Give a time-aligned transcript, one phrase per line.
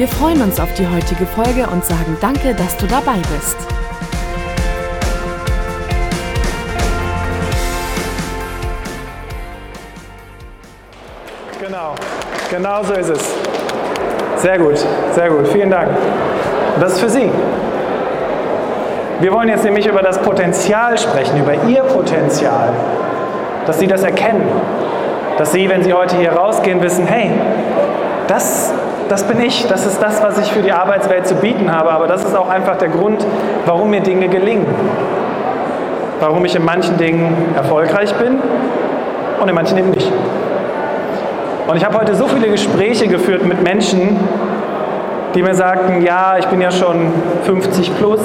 [0.00, 3.54] Wir freuen uns auf die heutige Folge und sagen danke, dass du dabei bist.
[11.60, 11.94] Genau,
[12.50, 13.34] genau so ist es.
[14.36, 14.78] Sehr gut,
[15.12, 15.90] sehr gut, vielen Dank.
[16.80, 17.30] Das ist für Sie.
[19.20, 22.70] Wir wollen jetzt nämlich über das Potenzial sprechen, über Ihr Potenzial,
[23.66, 24.48] dass Sie das erkennen,
[25.36, 27.32] dass Sie, wenn Sie heute hier rausgehen, wissen, hey,
[28.28, 28.72] das,
[29.10, 32.06] das bin ich, das ist das, was ich für die Arbeitswelt zu bieten habe, aber
[32.06, 33.26] das ist auch einfach der Grund,
[33.66, 34.66] warum mir Dinge gelingen,
[36.20, 38.38] warum ich in manchen Dingen erfolgreich bin
[39.40, 40.10] und in manchen eben nicht.
[41.66, 44.16] Und ich habe heute so viele Gespräche geführt mit Menschen,
[45.34, 47.12] die mir sagten, ja, ich bin ja schon
[47.44, 48.20] 50 plus.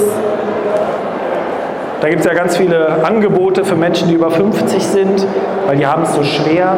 [2.00, 5.26] Da gibt es ja ganz viele Angebote für Menschen, die über 50 sind,
[5.66, 6.76] weil die haben es so schwer.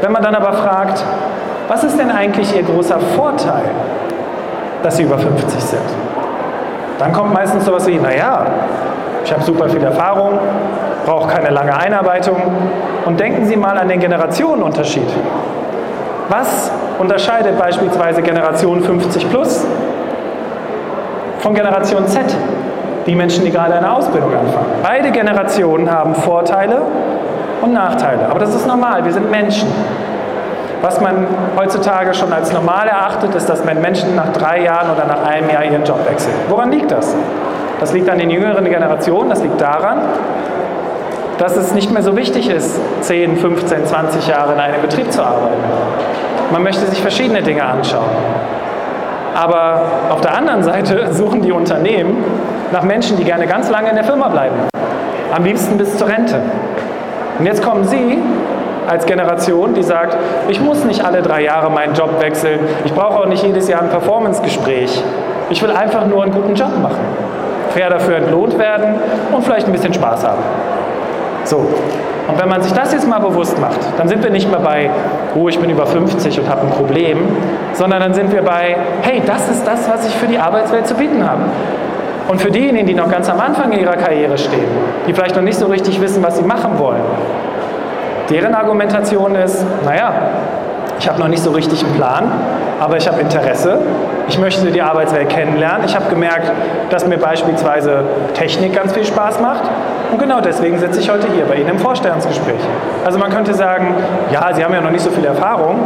[0.00, 1.04] Wenn man dann aber fragt,
[1.68, 3.64] was ist denn eigentlich ihr großer Vorteil,
[4.82, 5.80] dass sie über 50 sind?
[6.98, 8.46] Dann kommt meistens sowas wie, naja,
[9.24, 10.38] ich habe super viel Erfahrung,
[11.06, 12.36] brauche keine lange Einarbeitung.
[13.04, 15.08] Und denken Sie mal an den Generationenunterschied.
[16.28, 19.66] Was unterscheidet beispielsweise Generation 50 plus
[21.40, 22.24] von Generation Z,
[23.06, 24.66] die Menschen, die gerade eine Ausbildung anfangen?
[24.82, 26.80] Beide Generationen haben Vorteile
[27.60, 29.68] und Nachteile, aber das ist normal, wir sind Menschen.
[30.84, 35.24] Was man heutzutage schon als normal erachtet, ist, dass Menschen nach drei Jahren oder nach
[35.24, 36.34] einem Jahr ihren Job wechseln.
[36.50, 37.16] Woran liegt das?
[37.80, 40.02] Das liegt an den jüngeren Generationen, das liegt daran,
[41.38, 45.22] dass es nicht mehr so wichtig ist, 10, 15, 20 Jahre in einem Betrieb zu
[45.22, 45.62] arbeiten.
[46.52, 48.10] Man möchte sich verschiedene Dinge anschauen.
[49.34, 52.22] Aber auf der anderen Seite suchen die Unternehmen
[52.72, 54.56] nach Menschen, die gerne ganz lange in der Firma bleiben.
[55.34, 56.42] Am liebsten bis zur Rente.
[57.38, 58.18] Und jetzt kommen Sie
[58.88, 60.16] als Generation, die sagt,
[60.48, 63.82] ich muss nicht alle drei Jahre meinen Job wechseln, ich brauche auch nicht jedes Jahr
[63.82, 65.02] ein Performance-Gespräch.
[65.50, 67.00] Ich will einfach nur einen guten Job machen,
[67.70, 68.94] fair dafür entlohnt werden
[69.32, 70.42] und vielleicht ein bisschen Spaß haben.
[71.44, 71.68] So,
[72.26, 74.88] und wenn man sich das jetzt mal bewusst macht, dann sind wir nicht mehr bei,
[75.34, 77.18] oh, ich bin über 50 und habe ein Problem,
[77.74, 80.94] sondern dann sind wir bei, hey, das ist das, was ich für die Arbeitswelt zu
[80.94, 81.42] bieten habe.
[82.28, 84.64] Und für diejenigen, die noch ganz am Anfang ihrer Karriere stehen,
[85.06, 87.02] die vielleicht noch nicht so richtig wissen, was sie machen wollen,
[88.30, 90.12] deren Argumentation ist, naja,
[90.98, 92.30] ich habe noch nicht so richtig einen Plan,
[92.80, 93.78] aber ich habe Interesse.
[94.28, 95.84] Ich möchte die Arbeitswelt kennenlernen.
[95.84, 96.50] Ich habe gemerkt,
[96.90, 98.04] dass mir beispielsweise
[98.34, 99.62] Technik ganz viel Spaß macht.
[100.12, 102.60] Und genau deswegen sitze ich heute hier bei Ihnen im Vorstellungsgespräch.
[103.04, 103.94] Also man könnte sagen,
[104.32, 105.80] ja, Sie haben ja noch nicht so viel Erfahrung,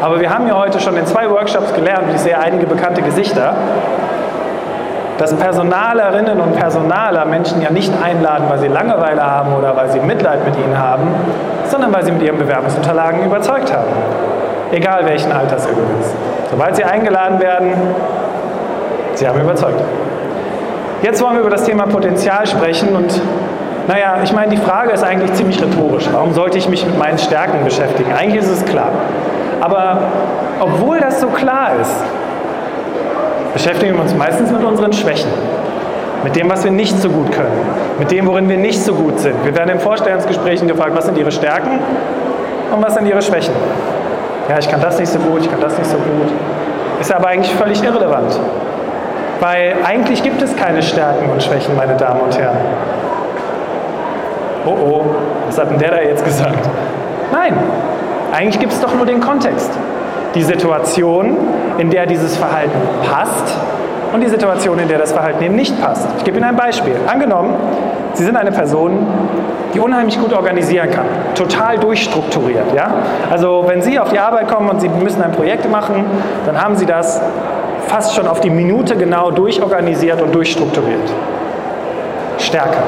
[0.00, 3.02] aber wir haben ja heute schon in zwei Workshops gelernt, und ich sehe einige bekannte
[3.02, 3.54] Gesichter,
[5.22, 10.00] dass Personalerinnen und Personaler Menschen ja nicht einladen, weil sie Langeweile haben oder weil sie
[10.00, 11.08] Mitleid mit ihnen haben,
[11.66, 13.86] sondern weil sie mit ihren Bewerbungsunterlagen überzeugt haben
[14.72, 16.12] egal welchen Alters übrigens.
[16.50, 17.72] Sobald Sie eingeladen werden,
[19.14, 19.80] Sie haben überzeugt.
[21.02, 23.20] Jetzt wollen wir über das Thema Potenzial sprechen und
[23.88, 26.08] naja, ich meine, die Frage ist eigentlich ziemlich rhetorisch.
[26.12, 28.12] Warum sollte ich mich mit meinen Stärken beschäftigen?
[28.12, 28.90] Eigentlich ist es klar.
[29.60, 29.98] Aber
[30.60, 32.04] obwohl das so klar ist,
[33.52, 35.30] beschäftigen wir uns meistens mit unseren Schwächen.
[36.24, 37.60] Mit dem, was wir nicht so gut können.
[37.98, 39.44] Mit dem, worin wir nicht so gut sind.
[39.44, 41.80] Wir werden in Vorstellungsgesprächen gefragt, was sind Ihre Stärken
[42.72, 43.54] und was sind Ihre Schwächen
[44.48, 46.30] ja, ich kann das nicht so gut, ich kann das nicht so gut.
[47.00, 48.38] Ist aber eigentlich völlig irrelevant.
[49.40, 52.58] Weil eigentlich gibt es keine Stärken und Schwächen, meine Damen und Herren.
[54.64, 55.04] Oh oh,
[55.46, 56.68] was hat denn der da jetzt gesagt?
[57.32, 57.56] Nein,
[58.32, 59.70] eigentlich gibt es doch nur den Kontext.
[60.34, 61.36] Die Situation,
[61.78, 62.78] in der dieses Verhalten
[63.10, 63.56] passt
[64.12, 66.06] und die Situation, in der das Verhalten eben nicht passt.
[66.18, 66.94] Ich gebe Ihnen ein Beispiel.
[67.06, 67.54] Angenommen,
[68.14, 69.06] Sie sind eine Person,
[69.74, 72.74] die unheimlich gut organisieren kann, total durchstrukturiert.
[72.74, 72.92] Ja?
[73.30, 76.04] Also wenn Sie auf die Arbeit kommen und Sie müssen ein Projekt machen,
[76.46, 77.20] dann haben Sie das
[77.86, 81.12] fast schon auf die Minute genau durchorganisiert und durchstrukturiert.
[82.38, 82.78] Stärke.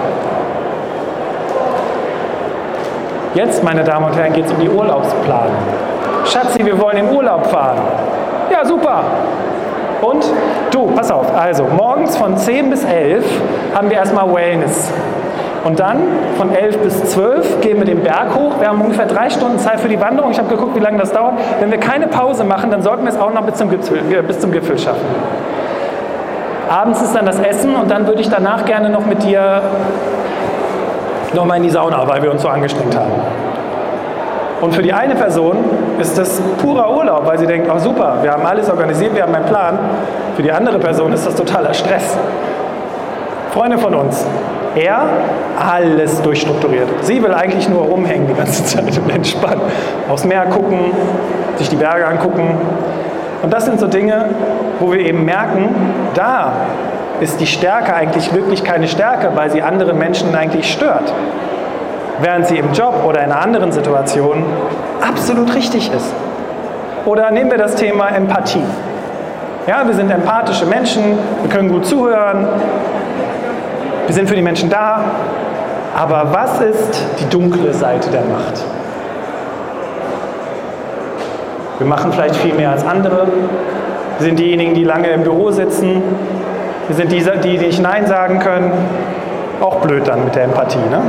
[3.35, 5.57] Jetzt, meine Damen und Herren, geht es um die Urlaubsplanung.
[6.25, 7.79] Schatzi, wir wollen in Urlaub fahren.
[8.51, 9.03] Ja, super.
[10.01, 10.25] Und
[10.71, 13.25] du, pass auf, also morgens von 10 bis 11
[13.75, 14.93] haben wir erstmal Wellness.
[15.65, 16.01] Und dann
[16.37, 18.61] von 11 bis 12 gehen wir den Berg hoch.
[18.61, 20.31] Wir haben ungefähr drei Stunden Zeit für die Wanderung.
[20.31, 21.35] Ich habe geguckt, wie lange das dauert.
[21.59, 24.41] Wenn wir keine Pause machen, dann sollten wir es auch noch bis zum Gipfel, bis
[24.41, 25.07] zum Gipfel schaffen.
[26.69, 29.63] Abends ist dann das Essen und dann würde ich danach gerne noch mit dir
[31.35, 33.13] nochmal in die Sauna, weil wir uns so angestrengt haben.
[34.61, 35.57] Und für die eine Person
[36.05, 39.35] ist das purer Urlaub, weil sie denkt, oh super, wir haben alles organisiert, wir haben
[39.35, 39.79] einen Plan.
[40.37, 42.17] Für die andere Person ist das totaler Stress.
[43.53, 44.27] Freunde von uns,
[44.75, 45.03] er
[45.59, 46.89] alles durchstrukturiert.
[47.03, 49.63] Sie will eigentlich nur rumhängen die ganze Zeit und entspannen.
[50.11, 50.79] Aufs Meer gucken,
[51.57, 52.59] sich die Berge angucken.
[53.43, 54.27] Und das sind so Dinge,
[54.81, 55.75] wo wir eben merken,
[56.15, 56.53] da
[57.21, 61.13] ist die Stärke eigentlich wirklich keine Stärke, weil sie andere Menschen eigentlich stört
[62.21, 64.45] während sie im Job oder in einer anderen Situation
[65.07, 66.13] absolut richtig ist.
[67.05, 68.65] Oder nehmen wir das Thema Empathie.
[69.67, 72.47] Ja, wir sind empathische Menschen, wir können gut zuhören,
[74.07, 75.01] wir sind für die Menschen da,
[75.97, 78.63] aber was ist die dunkle Seite der Macht?
[81.79, 83.27] Wir machen vielleicht viel mehr als andere.
[84.19, 86.03] Wir sind diejenigen, die lange im Büro sitzen.
[86.87, 88.73] Wir sind die, die nicht Nein sagen können.
[89.61, 90.79] Auch blöd dann mit der Empathie.
[90.79, 91.01] Ne?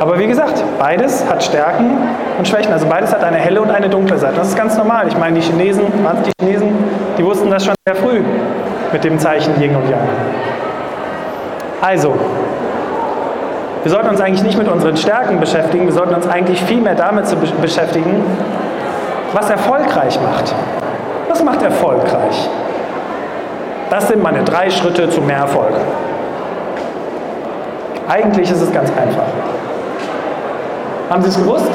[0.00, 1.98] Aber wie gesagt, beides hat Stärken
[2.38, 2.72] und Schwächen.
[2.72, 4.36] Also beides hat eine helle und eine dunkle Seite.
[4.36, 5.06] Das ist ganz normal.
[5.08, 6.72] Ich meine, die Chinesen, die Chinesen,
[7.18, 8.22] die wussten das schon sehr früh
[8.92, 10.00] mit dem Zeichen Yin und Yang.
[11.82, 12.14] Also,
[13.82, 16.94] wir sollten uns eigentlich nicht mit unseren Stärken beschäftigen, wir sollten uns eigentlich viel mehr
[16.94, 17.24] damit
[17.60, 18.24] beschäftigen,
[19.34, 20.54] was erfolgreich macht.
[21.28, 22.48] Was macht erfolgreich?
[23.90, 25.74] Das sind meine drei Schritte zu mehr Erfolg.
[28.08, 29.26] Eigentlich ist es ganz einfach.
[31.10, 31.68] Haben Sie es gewusst?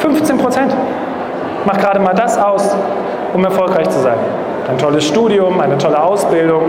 [0.00, 0.76] 15 Prozent.
[1.64, 2.76] Macht gerade mal das aus,
[3.32, 4.18] um erfolgreich zu sein.
[4.68, 6.64] Ein tolles Studium, eine tolle Ausbildung.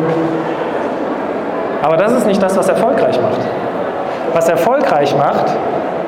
[1.82, 3.42] Aber das ist nicht das, was erfolgreich macht.
[4.34, 5.48] Was erfolgreich macht,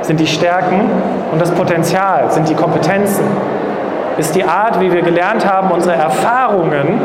[0.01, 0.89] sind die Stärken
[1.33, 3.25] und das Potenzial, sind die Kompetenzen,
[4.17, 7.01] ist die Art, wie wir gelernt haben, unsere Erfahrungen.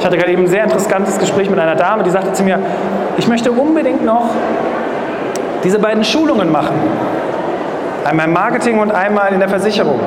[0.00, 2.58] Ich hatte gerade eben ein sehr interessantes Gespräch mit einer Dame, die sagte zu mir,
[3.16, 4.30] ich möchte unbedingt noch
[5.62, 6.74] diese beiden Schulungen machen.
[8.08, 10.00] Einmal im Marketing und einmal in der Versicherung.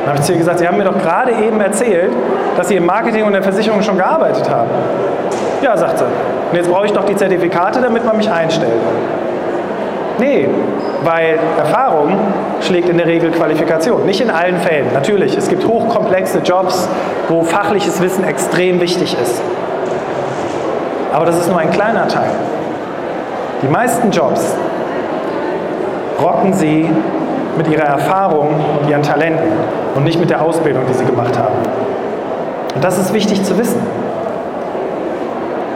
[0.00, 2.10] Dann habe ich zu ihr gesagt, Sie haben mir doch gerade eben erzählt,
[2.56, 4.68] dass Sie im Marketing und in der Versicherung schon gearbeitet haben.
[5.62, 6.04] Ja, sagt sie.
[6.04, 8.72] Und jetzt brauche ich doch die Zertifikate, damit man mich einstellt.
[10.18, 10.48] Nee,
[11.04, 12.16] weil Erfahrung
[12.60, 14.04] schlägt in der Regel Qualifikation.
[14.04, 14.88] Nicht in allen Fällen.
[14.92, 16.88] Natürlich, es gibt hochkomplexe Jobs,
[17.28, 19.40] wo fachliches Wissen extrem wichtig ist.
[21.12, 22.30] Aber das ist nur ein kleiner Teil.
[23.62, 24.56] Die meisten Jobs
[26.20, 26.88] rocken sie
[27.56, 28.48] mit ihrer Erfahrung
[28.80, 29.52] und ihren Talenten
[29.94, 31.54] und nicht mit der Ausbildung, die sie gemacht haben.
[32.74, 33.80] Und das ist wichtig zu wissen.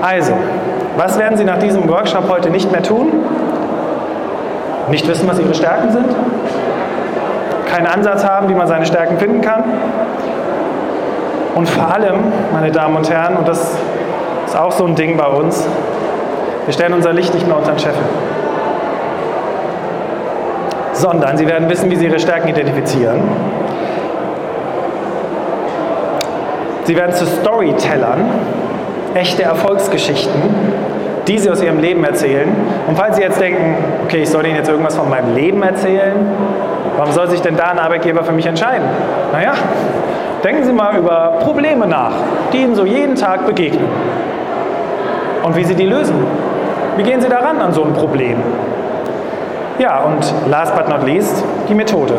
[0.02, 0.32] Also,
[0.96, 3.12] was werden Sie nach diesem Workshop heute nicht mehr tun?
[4.88, 6.06] Nicht wissen, was Ihre Stärken sind?
[7.70, 9.64] Keinen Ansatz haben, wie man seine Stärken finden kann?
[11.54, 12.16] Und vor allem,
[12.52, 13.76] meine Damen und Herren, und das
[14.46, 15.66] ist auch so ein Ding bei uns,
[16.64, 18.04] wir stellen unser Licht nicht mehr unter den Scheffel
[20.96, 23.20] sondern sie werden wissen, wie sie ihre Stärken identifizieren.
[26.84, 28.24] Sie werden zu Storytellern,
[29.14, 30.40] echte Erfolgsgeschichten,
[31.26, 32.48] die sie aus ihrem Leben erzählen.
[32.86, 36.14] Und falls Sie jetzt denken, okay, ich soll Ihnen jetzt irgendwas von meinem Leben erzählen,
[36.96, 38.86] warum soll sich denn da ein Arbeitgeber für mich entscheiden?
[39.32, 39.54] Naja,
[40.44, 42.12] denken Sie mal über Probleme nach,
[42.52, 43.88] die Ihnen so jeden Tag begegnen.
[45.42, 46.24] Und wie Sie die lösen.
[46.96, 48.36] Wie gehen Sie daran an so ein Problem?
[49.78, 52.14] Ja, und last but not least, die Methode.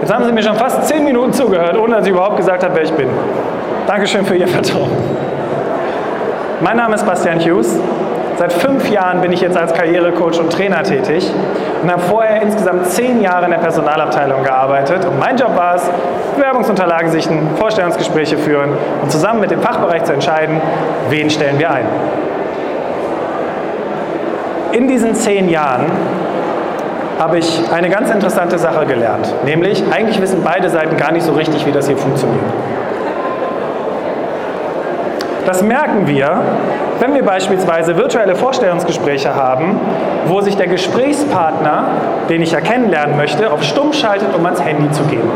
[0.00, 2.74] Jetzt haben Sie mir schon fast zehn Minuten zugehört, ohne dass ich überhaupt gesagt habe,
[2.74, 3.08] wer ich bin.
[3.86, 4.90] Dankeschön für Ihr Vertrauen.
[6.60, 7.78] Mein Name ist Bastian Hughes.
[8.38, 11.30] Seit fünf Jahren bin ich jetzt als Karrierecoach und Trainer tätig
[11.82, 15.04] und habe vorher insgesamt zehn Jahre in der Personalabteilung gearbeitet.
[15.04, 15.90] Und mein Job war es,
[16.36, 18.70] Bewerbungsunterlagen sichten, Vorstellungsgespräche führen
[19.02, 20.60] und zusammen mit dem Fachbereich zu entscheiden,
[21.10, 21.84] wen stellen wir ein
[24.72, 25.86] in diesen zehn Jahren
[27.18, 29.32] habe ich eine ganz interessante Sache gelernt.
[29.44, 32.44] Nämlich, eigentlich wissen beide Seiten gar nicht so richtig, wie das hier funktioniert.
[35.46, 36.42] Das merken wir,
[37.00, 39.80] wenn wir beispielsweise virtuelle Vorstellungsgespräche haben,
[40.26, 41.84] wo sich der Gesprächspartner,
[42.28, 45.28] den ich ja kennenlernen möchte, auf Stumm schaltet, um ans Handy zu gehen.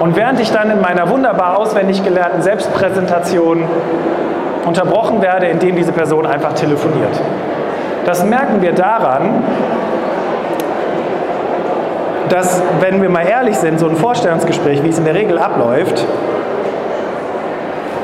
[0.00, 3.64] Und während ich dann in meiner wunderbar auswendig gelernten Selbstpräsentation
[4.64, 7.18] unterbrochen werde, indem diese Person einfach telefoniert.
[8.08, 9.42] Das merken wir daran,
[12.30, 16.06] dass, wenn wir mal ehrlich sind, so ein Vorstellungsgespräch, wie es in der Regel abläuft,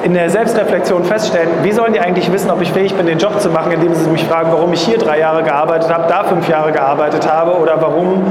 [0.02, 3.40] in der Selbstreflexion feststellen, wie sollen die eigentlich wissen, ob ich fähig bin, den Job
[3.40, 6.46] zu machen, indem sie mich fragen, warum ich hier drei Jahre gearbeitet habe, da fünf
[6.50, 8.24] Jahre gearbeitet habe oder warum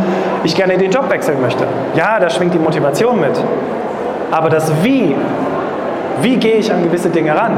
[0.43, 1.65] ich gerne den Job wechseln möchte.
[1.95, 3.43] Ja, da schwingt die Motivation mit.
[4.29, 5.15] Aber das Wie
[6.21, 7.57] Wie gehe ich an gewisse Dinge ran?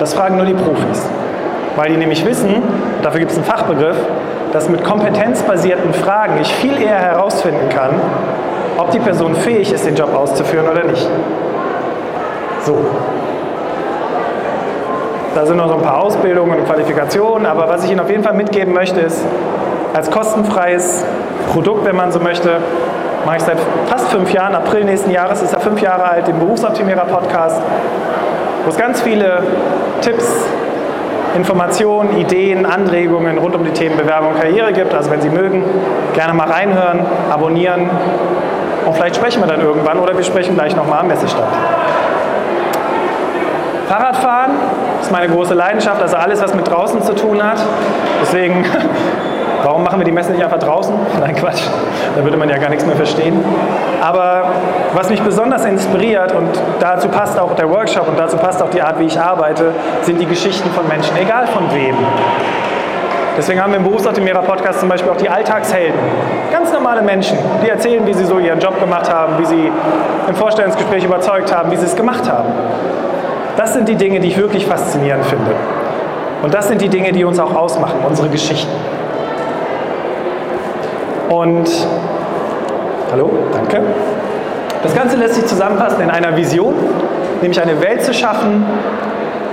[0.00, 1.08] Das fragen nur die Profis.
[1.78, 2.60] Weil die nämlich wissen,
[3.04, 3.96] dafür gibt es einen Fachbegriff,
[4.52, 7.90] dass mit kompetenzbasierten Fragen ich viel eher herausfinden kann,
[8.76, 11.08] ob die Person fähig ist, den Job auszuführen oder nicht.
[12.66, 12.78] So.
[15.36, 18.24] Da sind noch so ein paar Ausbildungen und Qualifikationen, aber was ich Ihnen auf jeden
[18.24, 19.24] Fall mitgeben möchte, ist,
[19.94, 21.04] als kostenfreies
[21.52, 22.56] Produkt, wenn man so möchte,
[23.24, 26.40] mache ich seit fast fünf Jahren, April nächsten Jahres ist er fünf Jahre alt, den
[26.40, 27.62] Berufsoptimierer Podcast,
[28.64, 29.44] wo es ganz viele
[30.00, 30.26] Tipps,
[31.36, 34.94] Informationen, Ideen, Anregungen rund um die Themen Bewerbung und Karriere gibt.
[34.94, 35.64] Also wenn Sie mögen,
[36.14, 37.88] gerne mal reinhören, abonnieren
[38.86, 41.48] und vielleicht sprechen wir dann irgendwann oder wir sprechen gleich nochmal am Messestand.
[43.88, 44.52] Fahrradfahren
[45.00, 47.58] ist meine große Leidenschaft, also alles, was mit draußen zu tun hat.
[48.22, 48.64] Deswegen,
[49.62, 50.94] warum machen wir die Messe nicht einfach draußen?
[51.20, 51.62] Nein, Quatsch,
[52.16, 53.42] da würde man ja gar nichts mehr verstehen.
[54.00, 54.44] Aber
[54.94, 56.48] was mich besonders inspiriert und
[56.80, 59.72] dazu passt auch der Workshop und dazu passt auch die Art, wie ich arbeite,
[60.02, 61.94] sind die Geschichten von Menschen, egal von wem.
[63.36, 66.00] Deswegen haben wir im Berufsoptimierer Podcast zum Beispiel auch die Alltagshelden.
[66.50, 69.70] Ganz normale Menschen, die erzählen, wie sie so ihren Job gemacht haben, wie sie
[70.28, 72.48] im Vorstellungsgespräch überzeugt haben, wie sie es gemacht haben.
[73.56, 75.52] Das sind die Dinge, die ich wirklich faszinierend finde.
[76.42, 78.72] Und das sind die Dinge, die uns auch ausmachen, unsere Geschichten.
[81.28, 81.68] Und,
[83.12, 83.82] hallo, danke.
[84.82, 86.74] Das Ganze lässt sich zusammenfassen in einer Vision,
[87.42, 88.64] nämlich eine Welt zu schaffen,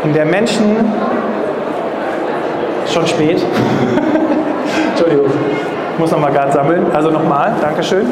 [0.03, 0.91] in der Menschen,
[2.87, 3.41] schon spät,
[4.91, 5.25] Entschuldigung,
[5.93, 8.05] ich muss nochmal gerade sammeln, also nochmal, Dankeschön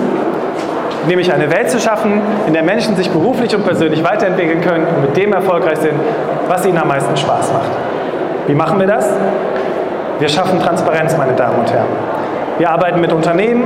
[1.08, 5.01] nämlich eine Welt zu schaffen, in der Menschen sich beruflich und persönlich weiterentwickeln können und
[5.01, 5.96] mit dem erfolgreich sind,
[6.48, 7.70] was ihnen am meisten Spaß macht.
[8.48, 9.10] Wie machen wir das?
[10.20, 11.88] Wir schaffen Transparenz, meine Damen und Herren.
[12.60, 13.63] Wir arbeiten mit Unternehmen,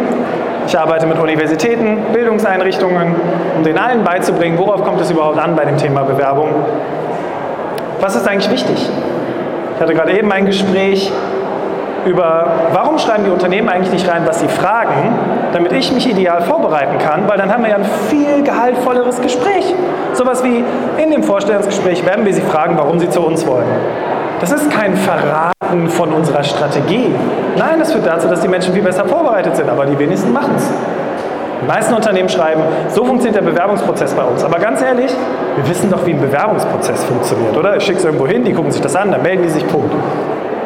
[0.66, 3.16] ich arbeite mit Universitäten, Bildungseinrichtungen,
[3.58, 6.50] um den allen beizubringen, worauf kommt es überhaupt an bei dem Thema Bewerbung.
[8.00, 8.90] Was ist eigentlich wichtig?
[9.76, 11.12] Ich hatte gerade eben ein Gespräch
[12.06, 15.14] über, warum schreiben die Unternehmen eigentlich nicht rein, was sie fragen,
[15.52, 19.74] damit ich mich ideal vorbereiten kann, weil dann haben wir ja ein viel gehaltvolleres Gespräch.
[20.14, 20.64] Sowas wie
[21.02, 23.68] in dem Vorstellungsgespräch werden wir sie fragen, warum sie zu uns wollen.
[24.40, 25.57] Das ist kein Verraten
[25.90, 27.14] von unserer Strategie.
[27.58, 30.54] Nein, das führt dazu, dass die Menschen viel besser vorbereitet sind, aber die wenigsten machen
[30.56, 30.70] es.
[31.62, 34.44] Die meisten Unternehmen schreiben, so funktioniert der Bewerbungsprozess bei uns.
[34.44, 35.12] Aber ganz ehrlich,
[35.56, 37.76] wir wissen doch, wie ein Bewerbungsprozess funktioniert, oder?
[37.78, 39.92] Ich schicke es irgendwo hin, die gucken sich das an, dann melden die sich, Punkt.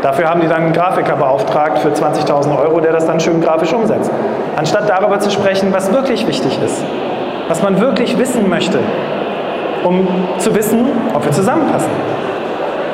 [0.01, 3.71] Dafür haben die dann einen Grafiker beauftragt für 20.000 Euro, der das dann schön grafisch
[3.71, 4.11] umsetzt.
[4.55, 6.83] Anstatt darüber zu sprechen, was wirklich wichtig ist,
[7.47, 8.79] was man wirklich wissen möchte,
[9.83, 10.07] um
[10.39, 11.89] zu wissen, ob wir zusammenpassen.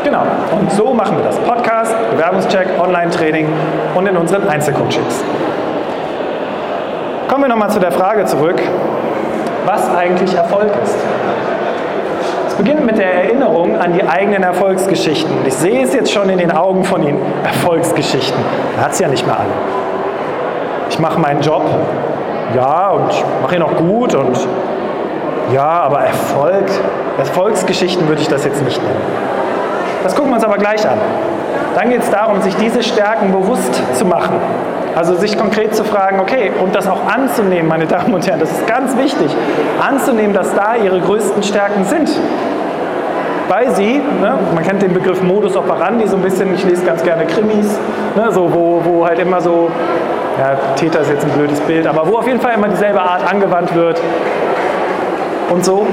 [0.04, 0.24] Genau,
[0.58, 1.38] und so machen wir das.
[1.40, 3.48] Podcast, Bewerbungscheck, Online-Training
[3.96, 5.24] und in unseren Einzelcoachings.
[7.28, 8.62] Kommen wir nochmal zu der Frage zurück,
[9.66, 10.96] was eigentlich Erfolg ist
[12.58, 15.32] beginnt mit der Erinnerung an die eigenen Erfolgsgeschichten.
[15.46, 17.20] ich sehe es jetzt schon in den Augen von Ihnen.
[17.44, 18.40] Erfolgsgeschichten.
[18.78, 19.50] Er hat es ja nicht mehr alle.
[20.90, 21.64] Ich mache meinen Job,
[22.56, 23.12] ja, und
[23.42, 24.38] mache ihn auch gut und
[25.54, 26.66] ja, aber Erfolg,
[27.18, 29.27] Erfolgsgeschichten würde ich das jetzt nicht nennen.
[30.08, 30.98] Das gucken wir uns aber gleich an.
[31.76, 34.36] Dann geht es darum, sich diese Stärken bewusst zu machen.
[34.96, 38.50] Also sich konkret zu fragen, okay, und das auch anzunehmen, meine Damen und Herren, das
[38.50, 39.36] ist ganz wichtig,
[39.86, 42.10] anzunehmen, dass da ihre größten Stärken sind.
[43.50, 47.04] Weil sie, ne, man kennt den Begriff Modus operandi so ein bisschen, ich lese ganz
[47.04, 47.78] gerne Krimis,
[48.16, 49.70] ne, so, wo, wo halt immer so,
[50.40, 53.30] ja, Täter ist jetzt ein blödes Bild, aber wo auf jeden Fall immer dieselbe Art
[53.30, 54.02] angewandt wird
[55.50, 55.86] und so.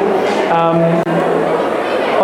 [0.53, 1.03] Ähm,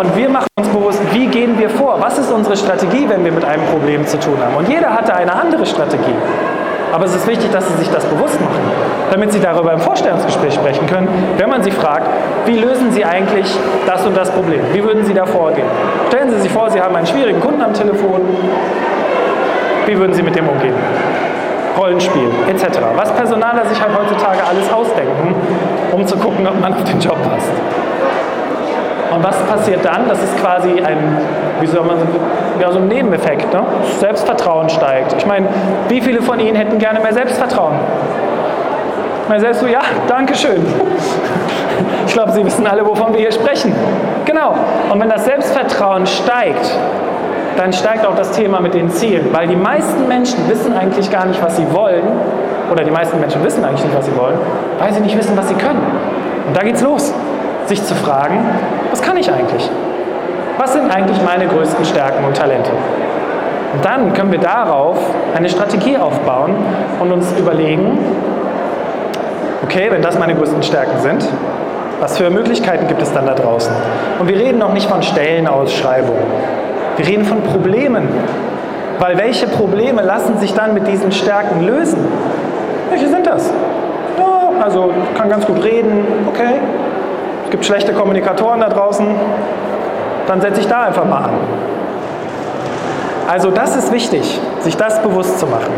[0.01, 1.97] und wir machen uns bewusst, wie gehen wir vor?
[1.99, 4.55] Was ist unsere Strategie, wenn wir mit einem Problem zu tun haben?
[4.55, 6.15] Und jeder hatte eine andere Strategie.
[6.91, 8.61] Aber es ist wichtig, dass Sie sich das bewusst machen,
[9.11, 12.07] damit Sie darüber im Vorstellungsgespräch sprechen können, wenn man Sie fragt,
[12.47, 13.45] wie lösen Sie eigentlich
[13.85, 14.61] das und das Problem?
[14.73, 15.67] Wie würden Sie da vorgehen?
[16.09, 18.21] Stellen Sie sich vor, Sie haben einen schwierigen Kunden am Telefon.
[19.85, 20.75] Wie würden Sie mit dem umgehen?
[21.77, 22.79] Rollenspiel etc.
[22.95, 25.35] Was Personaler sich halt heutzutage alles ausdenken,
[25.91, 27.51] um zu gucken, ob man auf den Job passt.
[29.13, 30.07] Und was passiert dann?
[30.07, 31.17] Das ist quasi ein,
[31.59, 31.97] wie soll man
[32.59, 33.53] ja, so ein Nebeneffekt.
[33.53, 33.61] Ne?
[33.99, 35.13] Selbstvertrauen steigt.
[35.17, 35.47] Ich meine,
[35.89, 37.75] wie viele von Ihnen hätten gerne mehr Selbstvertrauen?
[39.27, 40.65] Man selbst so, ja, danke schön.
[42.07, 43.73] Ich glaube, Sie wissen alle, wovon wir hier sprechen.
[44.25, 44.55] Genau.
[44.91, 46.71] Und wenn das Selbstvertrauen steigt,
[47.57, 49.27] dann steigt auch das Thema mit den Zielen.
[49.31, 52.03] Weil die meisten Menschen wissen eigentlich gar nicht, was sie wollen.
[52.71, 54.37] Oder die meisten Menschen wissen eigentlich nicht, was sie wollen,
[54.79, 55.81] weil sie nicht wissen, was sie können.
[56.47, 57.13] Und da geht's los
[57.65, 58.39] sich zu fragen,
[58.91, 59.69] was kann ich eigentlich?
[60.57, 62.71] Was sind eigentlich meine größten Stärken und Talente?
[63.73, 64.97] Und dann können wir darauf
[65.35, 66.53] eine Strategie aufbauen
[66.99, 67.97] und uns überlegen,
[69.63, 71.25] okay, wenn das meine größten Stärken sind,
[72.01, 73.71] Was für Möglichkeiten gibt es dann da draußen?
[74.17, 76.23] Und wir reden noch nicht von Stellenausschreibungen.
[76.97, 78.07] Wir reden von Problemen.
[78.97, 81.99] Weil welche Probleme lassen sich dann mit diesen Stärken lösen?
[82.89, 83.53] Welche sind das?
[84.17, 86.55] Ja, also kann ganz gut reden, okay.
[87.51, 89.05] Es gibt schlechte Kommunikatoren da draußen,
[90.25, 91.31] dann setze ich da einfach mal an.
[93.27, 95.73] Also das ist wichtig, sich das bewusst zu machen.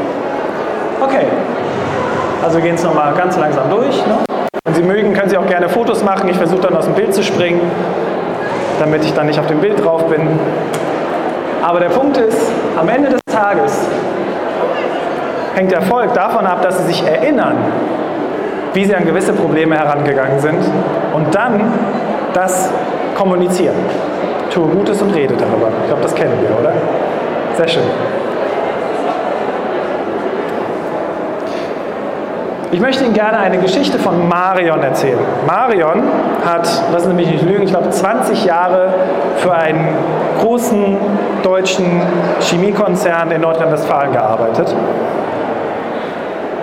[1.03, 1.25] Okay,
[2.44, 3.96] also wir gehen es nochmal ganz langsam durch.
[4.06, 4.20] Ne?
[4.63, 6.30] Wenn Sie mögen, können Sie auch gerne Fotos machen.
[6.30, 7.60] Ich versuche dann aus dem Bild zu springen,
[8.80, 10.27] damit ich dann nicht auf dem Bild drauf bin.
[11.63, 13.84] Aber der Punkt ist, am Ende des Tages
[15.56, 17.58] hängt Erfolg davon ab, dass Sie sich erinnern,
[18.74, 20.60] wie Sie an gewisse Probleme herangegangen sind
[21.13, 21.62] und dann
[22.34, 22.72] das
[23.15, 23.75] kommunizieren.
[24.51, 25.70] Tue Gutes und rede darüber.
[25.82, 26.74] Ich glaube, das kennen wir, oder?
[27.56, 27.84] Sehr schön.
[32.72, 35.20] Ich möchte Ihnen gerne eine Geschichte von Marion erzählen.
[35.46, 36.01] Marion
[36.44, 38.92] hat, lassen Sie mich nicht lügen, ich glaube 20 Jahre
[39.38, 39.89] für einen
[40.42, 40.98] großen
[41.44, 42.01] deutschen
[42.39, 44.75] Chemiekonzern in Nordrhein-Westfalen gearbeitet.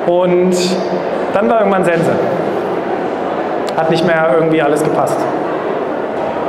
[0.09, 0.57] Und
[1.35, 2.11] dann war irgendwann Sense.
[3.77, 5.17] Hat nicht mehr irgendwie alles gepasst.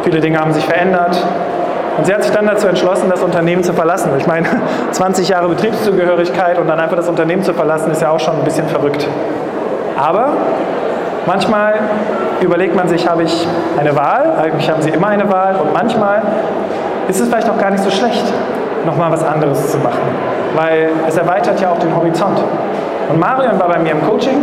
[0.03, 1.23] Viele Dinge haben sich verändert.
[1.97, 4.11] Und sie hat sich dann dazu entschlossen, das Unternehmen zu verlassen.
[4.17, 4.47] Ich meine,
[4.91, 8.43] 20 Jahre Betriebszugehörigkeit und dann einfach das Unternehmen zu verlassen, ist ja auch schon ein
[8.43, 9.07] bisschen verrückt.
[9.97, 10.29] Aber
[11.27, 11.75] manchmal
[12.39, 13.47] überlegt man sich, habe ich
[13.79, 14.33] eine Wahl?
[14.41, 15.55] Eigentlich haben sie immer eine Wahl.
[15.61, 16.21] Und manchmal
[17.07, 18.23] ist es vielleicht auch gar nicht so schlecht,
[18.85, 19.99] nochmal was anderes zu machen.
[20.55, 22.39] Weil es erweitert ja auch den Horizont.
[23.09, 24.41] Und Marion war bei mir im Coaching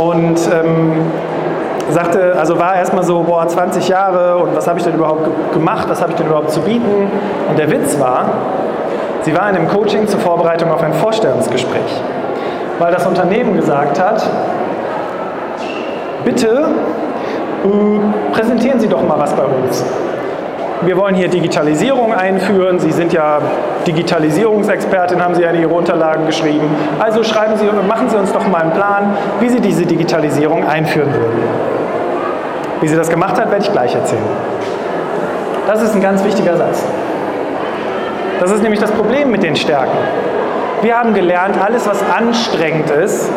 [0.00, 0.92] und ähm,
[1.90, 5.86] sagte, also war erstmal so, boah, 20 Jahre und was habe ich denn überhaupt gemacht,
[5.88, 7.10] was habe ich denn überhaupt zu bieten?
[7.48, 8.26] Und der Witz war,
[9.22, 12.00] sie war in einem Coaching zur Vorbereitung auf ein Vorstellungsgespräch
[12.80, 14.26] weil das Unternehmen gesagt hat,
[16.24, 16.64] bitte
[17.64, 19.84] äh, präsentieren Sie doch mal was bei uns.
[20.82, 22.78] Wir wollen hier Digitalisierung einführen.
[22.78, 23.40] Sie sind ja
[23.86, 26.68] Digitalisierungsexpertin, haben Sie ja in Ihre Unterlagen geschrieben.
[26.98, 31.12] Also schreiben Sie, machen Sie uns doch mal einen Plan, wie Sie diese Digitalisierung einführen
[31.12, 31.42] würden.
[32.80, 34.22] Wie sie das gemacht hat, werde ich gleich erzählen.
[35.66, 36.82] Das ist ein ganz wichtiger Satz.
[38.40, 39.96] Das ist nämlich das Problem mit den Stärken.
[40.80, 43.30] Wir haben gelernt, alles, was anstrengend ist,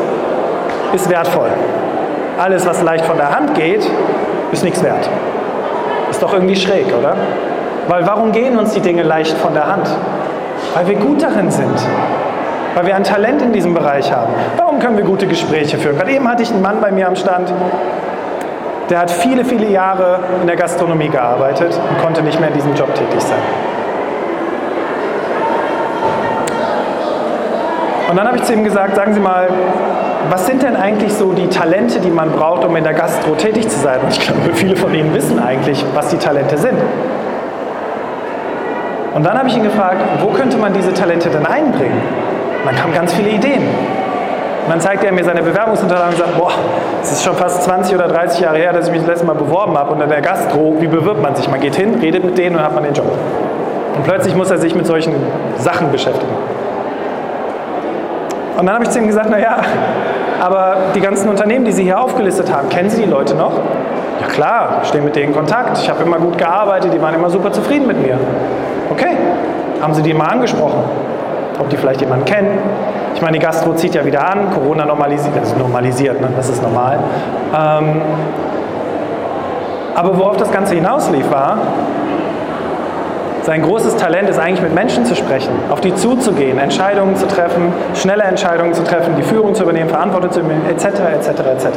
[0.94, 1.50] ist wertvoll.
[2.38, 3.86] Alles, was leicht von der Hand geht,
[4.54, 5.10] ist nichts wert.
[6.24, 7.18] Doch irgendwie schräg, oder?
[7.90, 9.90] Weil warum gehen uns die Dinge leicht von der Hand?
[10.74, 11.78] Weil wir gut darin sind.
[12.76, 14.34] Weil wir ein Talent in diesem Bereich haben.
[14.56, 15.98] Warum können wir gute Gespräche führen?
[15.98, 17.52] Gerade eben hatte ich einen Mann bei mir am Stand,
[18.90, 22.74] der hat viele, viele Jahre in der Gastronomie gearbeitet und konnte nicht mehr in diesem
[22.74, 23.42] Job tätig sein.
[28.14, 29.48] Und dann habe ich zu ihm gesagt, sagen Sie mal,
[30.30, 33.68] was sind denn eigentlich so die Talente, die man braucht, um in der Gastro tätig
[33.68, 34.02] zu sein?
[34.04, 36.78] Und ich glaube, viele von Ihnen wissen eigentlich, was die Talente sind.
[39.16, 42.00] Und dann habe ich ihn gefragt, wo könnte man diese Talente denn einbringen?
[42.60, 43.64] Und dann kamen ganz viele Ideen.
[43.64, 46.52] Und dann zeigte er mir seine Bewerbungsunterlagen und sagt, boah,
[47.02, 49.34] es ist schon fast 20 oder 30 Jahre her, dass ich mich das letzte Mal
[49.34, 50.00] beworben habe.
[50.00, 51.50] In der Gastro, wie bewirbt man sich?
[51.50, 53.12] Man geht hin, redet mit denen und hat man den Job.
[53.96, 55.16] Und plötzlich muss er sich mit solchen
[55.58, 56.53] Sachen beschäftigen.
[58.58, 59.58] Und dann habe ich zu ihm gesagt, naja,
[60.42, 63.54] aber die ganzen Unternehmen, die Sie hier aufgelistet haben, kennen Sie die Leute noch?
[64.22, 65.78] Ja klar, ich stehe mit denen in Kontakt.
[65.78, 68.18] Ich habe immer gut gearbeitet, die waren immer super zufrieden mit mir.
[68.92, 69.18] Okay,
[69.82, 70.84] haben Sie die mal angesprochen?
[71.60, 72.58] Ob die vielleicht jemanden kennen?
[73.16, 76.28] Ich meine, die Gastro zieht ja wieder an, Corona normalisiert, also normalisiert, ne?
[76.36, 77.00] das ist normal.
[77.54, 78.02] Ähm,
[79.96, 81.58] aber worauf das Ganze hinauslief war,
[83.44, 87.74] sein großes Talent ist eigentlich mit Menschen zu sprechen, auf die zuzugehen, Entscheidungen zu treffen,
[87.94, 91.68] schnelle Entscheidungen zu treffen, die Führung zu übernehmen, Verantwortung zu übernehmen, etc., etc., etc.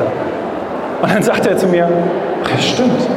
[1.02, 3.08] Und dann sagt er zu mir, ja, stimmt.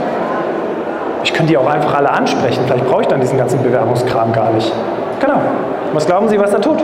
[1.23, 2.63] Ich könnte die auch einfach alle ansprechen.
[2.65, 4.71] Vielleicht brauche ich dann diesen ganzen Bewerbungskram gar nicht.
[5.19, 5.41] Genau.
[5.93, 6.83] Was glauben Sie, was er tut?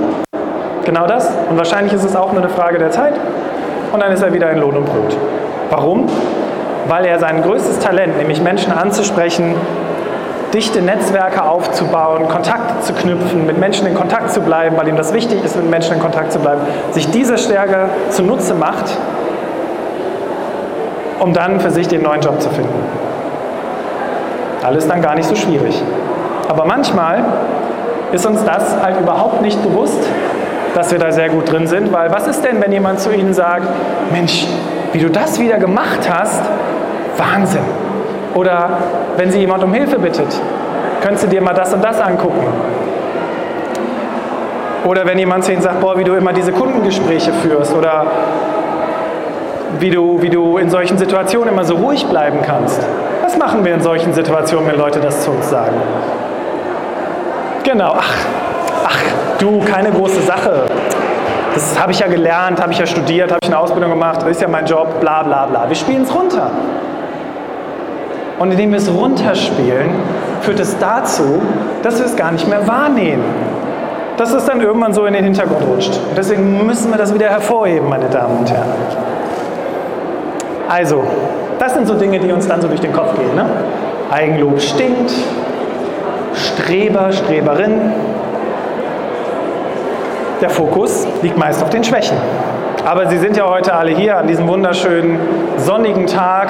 [0.84, 1.32] Genau das.
[1.50, 3.14] Und wahrscheinlich ist es auch nur eine Frage der Zeit.
[3.92, 5.18] Und dann ist er wieder in Lohn und Brot.
[5.72, 6.08] Warum?
[6.88, 9.56] Weil er sein größtes Talent, nämlich Menschen anzusprechen,
[10.56, 15.14] dichte Netzwerke aufzubauen, Kontakte zu knüpfen, mit Menschen in Kontakt zu bleiben, weil ihm das
[15.14, 18.86] wichtig ist, mit Menschen in Kontakt zu bleiben, sich diese Stärke zunutze macht,
[21.20, 22.74] um dann für sich den neuen Job zu finden.
[24.64, 25.82] Alles dann gar nicht so schwierig.
[26.48, 27.24] Aber manchmal
[28.14, 30.00] ist uns das halt überhaupt nicht bewusst,
[30.74, 33.34] dass wir da sehr gut drin sind, weil was ist denn, wenn jemand zu Ihnen
[33.34, 33.68] sagt,
[34.12, 34.48] Mensch,
[34.94, 36.42] wie du das wieder gemacht hast,
[37.18, 37.85] Wahnsinn.
[38.36, 38.70] Oder
[39.16, 40.28] wenn sie jemand um Hilfe bittet,
[41.02, 42.46] könntest du dir mal das und das angucken.
[44.84, 48.06] Oder wenn jemand zu ihnen sagt, boah, wie du immer diese Kundengespräche führst oder
[49.80, 52.80] wie du, wie du in solchen Situationen immer so ruhig bleiben kannst.
[53.24, 55.76] Was machen wir in solchen Situationen, wenn Leute das zu uns sagen?
[57.64, 58.16] Genau, ach,
[58.86, 59.02] ach,
[59.40, 60.66] du, keine große Sache.
[61.54, 64.30] Das habe ich ja gelernt, habe ich ja studiert, habe ich eine Ausbildung gemacht, das
[64.30, 65.68] ist ja mein Job, bla bla bla.
[65.68, 66.52] Wir spielen es runter.
[68.40, 69.92] Und indem wir es runterspielen,
[70.42, 71.42] führt es dazu,
[71.82, 73.24] dass wir es gar nicht mehr wahrnehmen.
[74.18, 76.00] Dass es dann irgendwann so in den Hintergrund rutscht.
[76.10, 78.70] Und deswegen müssen wir das wieder hervorheben, meine Damen und Herren.
[80.68, 81.04] Also,
[81.60, 83.36] das sind so Dinge, die uns dann so durch den Kopf gehen.
[83.36, 83.46] Ne?
[84.12, 85.12] Eigenlob stinkt,
[86.34, 87.94] Streber, Streberin.
[90.42, 92.18] Der Fokus liegt meist auf den Schwächen.
[92.86, 95.18] Aber Sie sind ja heute alle hier an diesem wunderschönen
[95.58, 96.50] sonnigen Tag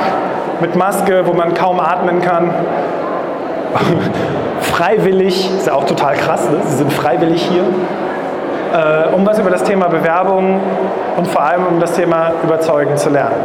[0.59, 2.49] mit Maske, wo man kaum atmen kann.
[4.59, 6.57] freiwillig, ist ja auch total krass, ne?
[6.65, 7.63] Sie sind freiwillig hier,
[8.73, 10.59] äh, um was über das Thema Bewerbung
[11.15, 13.37] und vor allem um das Thema Überzeugen zu lernen.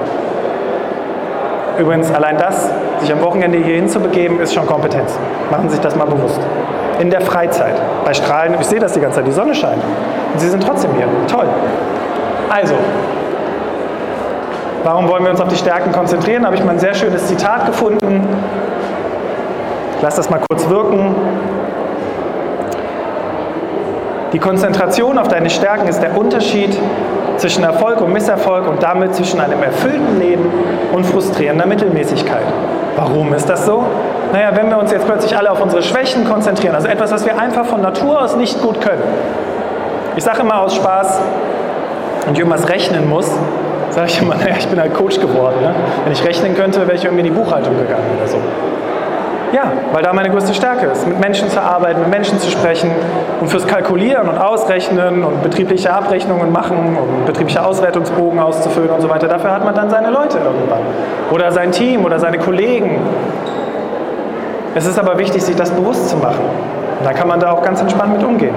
[1.78, 5.16] Übrigens, allein das, sich am Wochenende hier hinzubegeben, ist schon Kompetenz.
[5.48, 6.40] Machen Sie sich das mal bewusst.
[6.98, 7.74] In der Freizeit,
[8.04, 9.82] bei Strahlen, ich sehe das die ganze Zeit, die Sonne scheint.
[10.32, 11.06] Und Sie sind trotzdem hier.
[11.28, 11.46] Toll.
[12.50, 12.74] Also,
[14.82, 16.42] warum wollen wir uns auf die Stärken konzentrieren?
[16.42, 18.26] Da habe ich mal ein sehr schönes Zitat gefunden.
[20.02, 21.14] Lass das mal kurz wirken.
[24.32, 26.76] Die Konzentration auf deine Stärken ist der Unterschied
[27.36, 30.50] zwischen Erfolg und Misserfolg und damit zwischen einem erfüllten Leben
[30.92, 32.44] und frustrierender Mittelmäßigkeit.
[32.96, 33.84] Warum ist das so?
[34.32, 37.38] Naja, wenn wir uns jetzt plötzlich alle auf unsere Schwächen konzentrieren, also etwas, was wir
[37.38, 39.02] einfach von Natur aus nicht gut können.
[40.16, 41.20] Ich sage immer aus Spaß,
[42.32, 43.30] ich irgendwas rechnen muss,
[43.90, 45.56] sage ich immer, naja, ich bin halt Coach geworden.
[45.60, 45.74] Ne?
[46.04, 48.38] Wenn ich rechnen könnte, wäre ich irgendwie in die Buchhaltung gegangen oder so.
[49.52, 52.88] Ja, weil da meine größte Stärke ist, mit Menschen zu arbeiten, mit Menschen zu sprechen
[53.40, 59.08] und fürs Kalkulieren und Ausrechnen und betriebliche Abrechnungen machen und betriebliche Auswertungsbogen auszufüllen und so
[59.08, 59.26] weiter.
[59.26, 60.82] Dafür hat man dann seine Leute irgendwann.
[61.32, 63.00] Oder sein Team oder seine Kollegen.
[64.76, 66.44] Es ist aber wichtig, sich das bewusst zu machen.
[67.00, 68.54] Und dann kann man da auch ganz entspannt mit umgehen.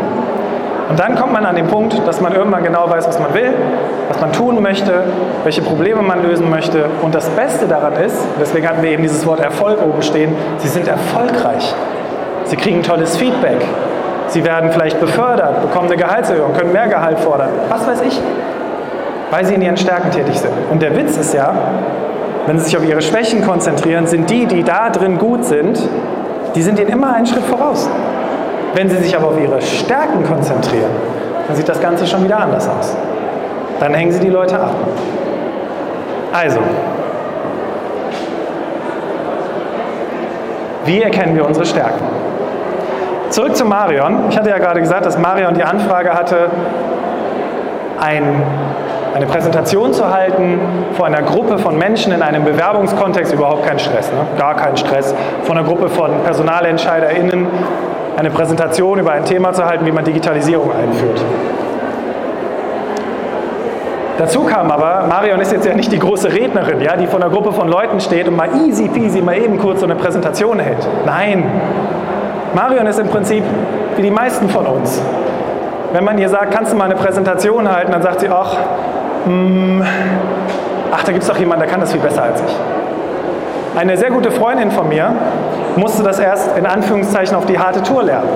[0.89, 3.53] Und dann kommt man an den Punkt, dass man irgendwann genau weiß, was man will,
[4.09, 5.03] was man tun möchte,
[5.43, 6.85] welche Probleme man lösen möchte.
[7.01, 10.67] Und das Beste daran ist, deswegen hatten wir eben dieses Wort Erfolg oben stehen, sie
[10.67, 11.73] sind erfolgreich.
[12.45, 13.65] Sie kriegen tolles Feedback.
[14.27, 17.49] Sie werden vielleicht befördert, bekommen eine Gehaltserhöhung, können mehr Gehalt fordern.
[17.69, 18.19] Was weiß ich.
[19.31, 20.51] Weil sie in ihren Stärken tätig sind.
[20.69, 21.53] Und der Witz ist ja,
[22.45, 25.79] wenn sie sich auf ihre Schwächen konzentrieren, sind die, die da drin gut sind,
[26.55, 27.89] die sind ihnen immer einen Schritt voraus.
[28.73, 30.89] Wenn Sie sich aber auf Ihre Stärken konzentrieren,
[31.47, 32.95] dann sieht das Ganze schon wieder anders aus.
[33.79, 34.73] Dann hängen Sie die Leute ab.
[36.31, 36.57] Also,
[40.85, 42.03] wie erkennen wir unsere Stärken?
[43.29, 44.25] Zurück zu Marion.
[44.29, 46.49] Ich hatte ja gerade gesagt, dass Marion die Anfrage hatte,
[47.99, 48.43] ein,
[49.15, 50.59] eine Präsentation zu halten
[50.93, 54.19] vor einer Gruppe von Menschen in einem Bewerbungskontext, überhaupt kein Stress, ne?
[54.37, 57.47] gar kein Stress, vor einer Gruppe von PersonalentscheiderInnen
[58.17, 61.21] eine Präsentation über ein Thema zu halten, wie man Digitalisierung einführt.
[64.17, 67.31] Dazu kam aber, Marion ist jetzt ja nicht die große Rednerin, ja, die vor einer
[67.31, 70.87] Gruppe von Leuten steht und mal easy peasy mal eben kurz so eine Präsentation hält.
[71.05, 71.43] Nein,
[72.53, 73.43] Marion ist im Prinzip
[73.95, 75.01] wie die meisten von uns.
[75.93, 78.55] Wenn man ihr sagt, kannst du mal eine Präsentation halten, dann sagt sie, ach,
[79.25, 79.83] mh, mm,
[80.91, 82.55] ach da gibt es doch jemanden, der kann das viel besser als ich.
[83.75, 85.15] Eine sehr gute Freundin von mir
[85.75, 88.29] musste das erst in Anführungszeichen auf die harte Tour lernen.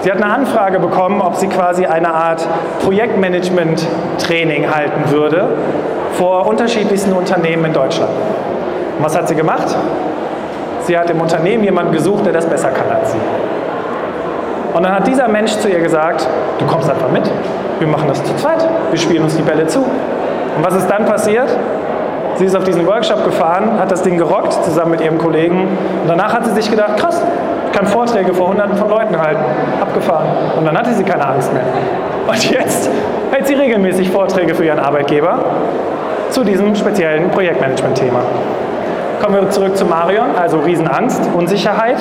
[0.00, 2.46] Sie hat eine Anfrage bekommen, ob sie quasi eine Art
[2.82, 5.48] Projektmanagement-Training halten würde
[6.14, 8.10] vor unterschiedlichsten Unternehmen in Deutschland.
[8.98, 9.74] Und was hat sie gemacht?
[10.82, 13.18] Sie hat im Unternehmen jemanden gesucht, der das besser kann als sie.
[14.74, 17.30] Und dann hat dieser Mensch zu ihr gesagt, du kommst einfach mit,
[17.78, 19.78] wir machen das zu zweit, wir spielen uns die Bälle zu.
[19.78, 21.48] Und was ist dann passiert?
[22.36, 25.68] Sie ist auf diesen Workshop gefahren, hat das Ding gerockt zusammen mit ihrem Kollegen
[26.02, 27.22] und danach hat sie sich gedacht, krass,
[27.66, 29.42] ich kann Vorträge vor hunderten von Leuten halten.
[29.80, 30.26] Abgefahren.
[30.58, 31.64] Und dann hatte sie keine Angst mehr.
[32.26, 32.90] Und jetzt
[33.30, 35.38] hält sie regelmäßig Vorträge für ihren Arbeitgeber
[36.30, 38.20] zu diesem speziellen Projektmanagement-Thema.
[39.22, 41.96] Kommen wir zurück zu Marion, also Riesenangst, Unsicherheit.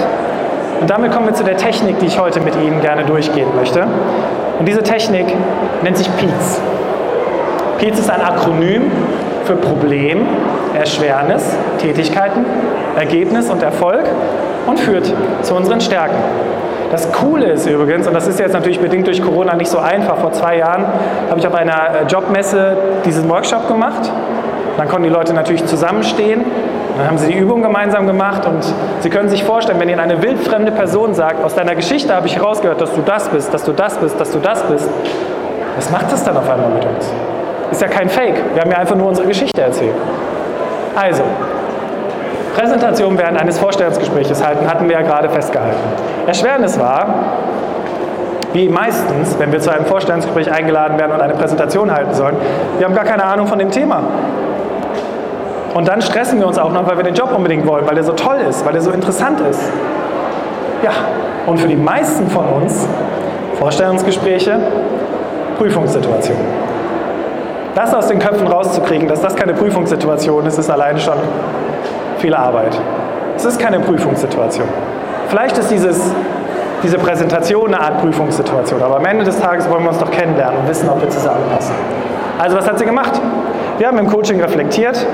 [0.81, 3.85] Und damit kommen wir zu der Technik, die ich heute mit Ihnen gerne durchgehen möchte.
[4.59, 5.27] Und diese Technik
[5.83, 6.59] nennt sich PEATS.
[7.77, 8.91] PEATS ist ein Akronym
[9.45, 10.25] für Problem,
[10.77, 11.43] Erschwernis,
[11.79, 12.45] Tätigkeiten,
[12.97, 14.03] Ergebnis und Erfolg
[14.67, 16.15] und führt zu unseren Stärken.
[16.91, 20.17] Das Coole ist übrigens, und das ist jetzt natürlich bedingt durch Corona nicht so einfach,
[20.17, 20.85] vor zwei Jahren
[21.29, 24.11] habe ich auf einer äh, Jobmesse diesen Workshop gemacht.
[24.77, 26.45] Dann konnten die Leute natürlich zusammenstehen.
[26.97, 28.63] Dann haben sie die Übung gemeinsam gemacht und
[28.99, 32.35] Sie können sich vorstellen, wenn Ihnen eine wildfremde Person sagt, aus deiner Geschichte habe ich
[32.35, 34.87] herausgehört, dass du das bist, dass du das bist, dass du das bist,
[35.75, 37.11] was macht das dann auf einmal mit uns?
[37.73, 38.35] Ist ja kein Fake.
[38.53, 39.95] Wir haben ja einfach nur unsere Geschichte erzählt.
[40.95, 41.23] Also,
[42.55, 45.79] Präsentation während eines Vorstellungsgesprächs halten, hatten wir ja gerade festgehalten.
[46.27, 47.07] Erschwernis war,
[48.53, 52.35] wie meistens, wenn wir zu einem Vorstellungsgespräch eingeladen werden und eine Präsentation halten sollen,
[52.77, 54.03] wir haben gar keine Ahnung von dem Thema.
[55.73, 58.03] Und dann stressen wir uns auch noch, weil wir den Job unbedingt wollen, weil der
[58.03, 59.63] so toll ist, weil der so interessant ist.
[60.83, 60.91] Ja,
[61.47, 62.87] und für die meisten von uns
[63.57, 64.59] Vorstellungsgespräche,
[65.57, 66.37] Prüfungssituation.
[67.75, 71.17] Das aus den Köpfen rauszukriegen, dass das keine Prüfungssituation ist, ist alleine schon
[72.19, 72.79] viel Arbeit.
[73.35, 74.67] Es ist keine Prüfungssituation.
[75.27, 75.99] Vielleicht ist dieses,
[76.83, 80.59] diese Präsentation eine Art Prüfungssituation, aber am Ende des Tages wollen wir uns doch kennenlernen
[80.59, 81.73] und wissen, ob wir zusammenpassen.
[82.37, 83.19] Also was hat sie gemacht?
[83.79, 85.05] Wir haben im Coaching reflektiert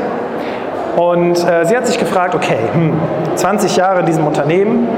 [0.97, 2.99] und äh, sie hat sich gefragt, okay, hm,
[3.35, 4.89] 20 Jahre in diesem Unternehmen,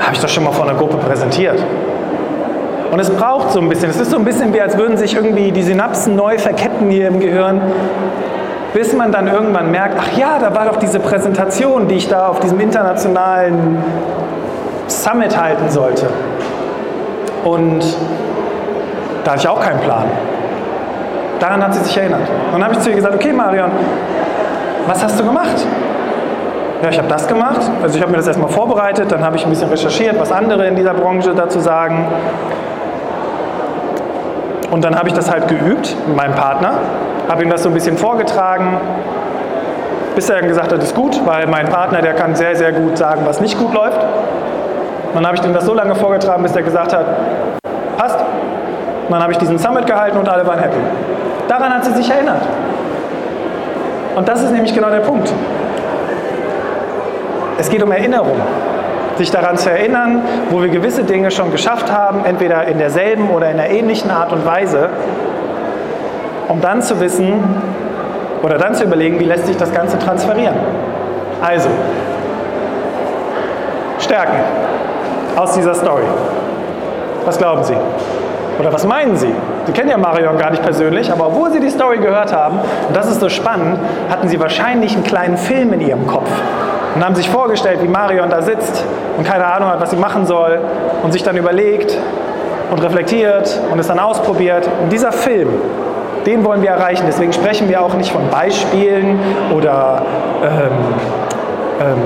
[0.00, 1.62] habe ich doch schon mal vor einer Gruppe präsentiert.
[2.92, 5.14] Und es braucht so ein bisschen, es ist so ein bisschen wie, als würden sich
[5.16, 7.62] irgendwie die Synapsen neu verketten hier im Gehirn,
[8.74, 12.28] bis man dann irgendwann merkt, ach ja, da war doch diese Präsentation, die ich da
[12.28, 13.82] auf diesem internationalen
[14.88, 16.06] Summit halten sollte.
[17.44, 17.82] Und
[19.24, 20.04] da hatte ich auch keinen Plan.
[21.40, 22.28] Daran hat sie sich erinnert.
[22.48, 23.70] Und dann habe ich zu ihr gesagt, okay Marion,
[24.86, 25.66] was hast du gemacht?
[26.82, 27.70] Ja, ich habe das gemacht.
[27.82, 30.66] Also ich habe mir das erstmal vorbereitet, dann habe ich ein bisschen recherchiert, was andere
[30.66, 32.04] in dieser Branche dazu sagen.
[34.72, 36.72] Und dann habe ich das halt geübt mit meinem Partner,
[37.28, 38.78] habe ihm das so ein bisschen vorgetragen,
[40.14, 42.96] bis er dann gesagt hat, ist gut, weil mein Partner, der kann sehr, sehr gut
[42.96, 44.00] sagen, was nicht gut läuft.
[44.00, 47.04] Und dann habe ich ihm das so lange vorgetragen, bis er gesagt hat,
[47.98, 48.18] passt.
[48.18, 50.78] Und dann habe ich diesen Summit gehalten und alle waren happy.
[51.48, 52.40] Daran hat sie sich erinnert.
[54.16, 55.30] Und das ist nämlich genau der Punkt.
[57.58, 58.40] Es geht um Erinnerung.
[59.18, 63.50] Sich daran zu erinnern, wo wir gewisse Dinge schon geschafft haben, entweder in derselben oder
[63.50, 64.88] in einer ähnlichen Art und Weise,
[66.48, 67.32] um dann zu wissen
[68.42, 70.56] oder dann zu überlegen, wie lässt sich das Ganze transferieren.
[71.40, 71.68] Also,
[73.98, 74.38] Stärken
[75.36, 76.02] aus dieser Story.
[77.24, 77.76] Was glauben Sie?
[78.58, 79.32] Oder was meinen Sie?
[79.66, 82.96] Sie kennen ja Marion gar nicht persönlich, aber obwohl Sie die Story gehört haben, und
[82.96, 83.78] das ist so spannend,
[84.10, 86.28] hatten Sie wahrscheinlich einen kleinen Film in Ihrem Kopf
[86.94, 88.84] und haben sich vorgestellt, wie Marion da sitzt
[89.16, 90.60] und keine Ahnung hat, was sie machen soll
[91.02, 91.96] und sich dann überlegt
[92.70, 94.68] und reflektiert und es dann ausprobiert.
[94.82, 95.48] Und dieser Film,
[96.26, 97.04] den wollen wir erreichen.
[97.06, 99.18] Deswegen sprechen wir auch nicht von Beispielen
[99.54, 100.02] oder
[100.42, 100.70] ähm,
[101.80, 101.96] ähm,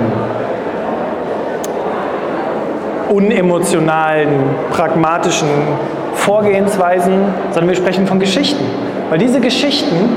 [3.09, 4.29] unemotionalen,
[4.73, 5.49] pragmatischen
[6.15, 8.65] Vorgehensweisen, sondern wir sprechen von Geschichten.
[9.11, 10.17] Weil diese Geschichten,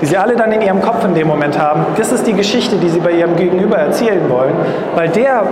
[0.00, 2.76] die sie alle dann in ihrem Kopf in dem Moment haben, das ist die Geschichte,
[2.76, 4.54] die sie bei ihrem Gegenüber erzählen wollen,
[4.94, 5.42] weil der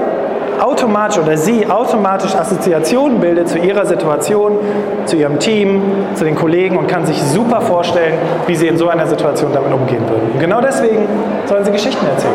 [0.61, 4.59] automatisch oder sie automatisch Assoziationen bildet zu ihrer Situation,
[5.07, 5.83] zu ihrem Team,
[6.15, 8.15] zu den Kollegen und kann sich super vorstellen,
[8.47, 10.31] wie sie in so einer Situation damit umgehen würden.
[10.33, 11.07] Und genau deswegen
[11.47, 12.35] sollen sie Geschichten erzählen.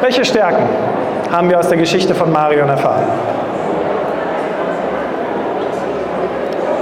[0.00, 0.64] Welche Stärken
[1.32, 3.04] haben wir aus der Geschichte von Marion erfahren?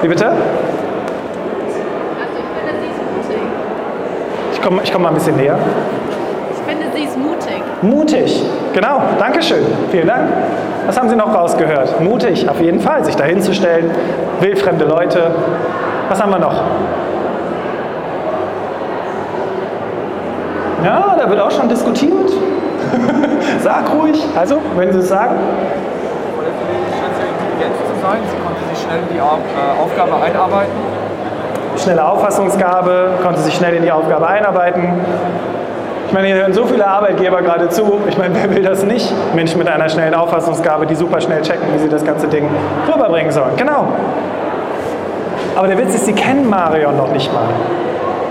[0.03, 0.33] Wie bitte?
[4.53, 5.59] Ich komme ich komm mal ein bisschen näher.
[6.53, 7.17] Ich finde, sie ist
[7.83, 8.43] mutig.
[8.73, 10.29] Genau, Dankeschön, vielen Dank.
[10.87, 12.01] Was haben Sie noch rausgehört?
[12.01, 13.91] Mutig, auf jeden Fall, sich dahin zu stellen,
[14.41, 15.31] wildfremde Leute.
[16.09, 16.61] Was haben wir noch?
[20.85, 22.31] Ja, da wird auch schon diskutiert.
[23.63, 24.21] Sag ruhig.
[24.37, 25.37] Also, wenn Sie es sagen.
[28.03, 29.39] Sie konnte sich schnell in die Au-
[29.85, 30.73] Aufgabe einarbeiten.
[31.77, 34.83] Schnelle Auffassungsgabe, konnte sich schnell in die Aufgabe einarbeiten.
[36.13, 37.99] Ich meine, hier hören so viele Arbeitgeber gerade zu.
[38.07, 39.11] Ich meine, wer will das nicht?
[39.35, 42.47] Menschen mit einer schnellen Auffassungsgabe, die super schnell checken, wie sie das ganze Ding
[42.87, 43.57] rüberbringen sollen.
[43.57, 43.87] Genau.
[45.57, 47.47] Aber der Witz ist, sie kennen Marion noch nicht mal.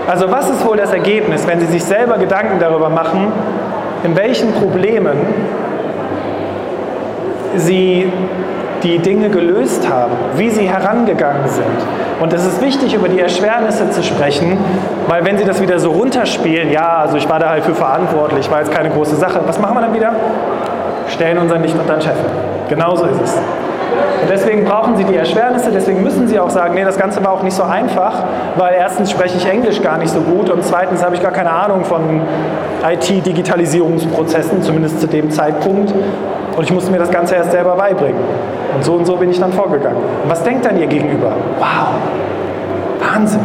[0.06, 3.32] Also was ist wohl das Ergebnis, wenn sie sich selber Gedanken darüber machen,
[4.04, 5.16] in welchen Problemen
[7.56, 8.12] sie
[8.84, 11.66] die Dinge gelöst haben, wie sie herangegangen sind.
[12.22, 14.56] Und es ist wichtig, über die Erschwernisse zu sprechen,
[15.08, 18.48] weil wenn sie das wieder so runterspielen, ja, also ich war da halt für verantwortlich,
[18.48, 20.12] war jetzt keine große Sache, was machen wir dann wieder?
[21.08, 22.14] Stellen unseren nicht unter den Chef.
[22.68, 23.34] Genauso ist es.
[23.34, 27.32] Und deswegen brauchen sie die Erschwernisse, deswegen müssen sie auch sagen, nee, das Ganze war
[27.32, 28.14] auch nicht so einfach,
[28.56, 31.50] weil erstens spreche ich Englisch gar nicht so gut und zweitens habe ich gar keine
[31.50, 32.20] Ahnung von
[32.88, 35.92] IT-Digitalisierungsprozessen, zumindest zu dem Zeitpunkt.
[36.56, 38.20] Und ich musste mir das Ganze erst selber beibringen.
[38.74, 39.98] Und so und so bin ich dann vorgegangen.
[40.22, 41.32] Und was denkt dann ihr Gegenüber?
[41.58, 41.88] Wow,
[43.00, 43.40] Wahnsinn.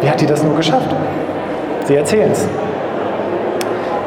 [0.00, 0.94] Wie hat die das nur geschafft?
[1.84, 2.48] Sie erzählen es.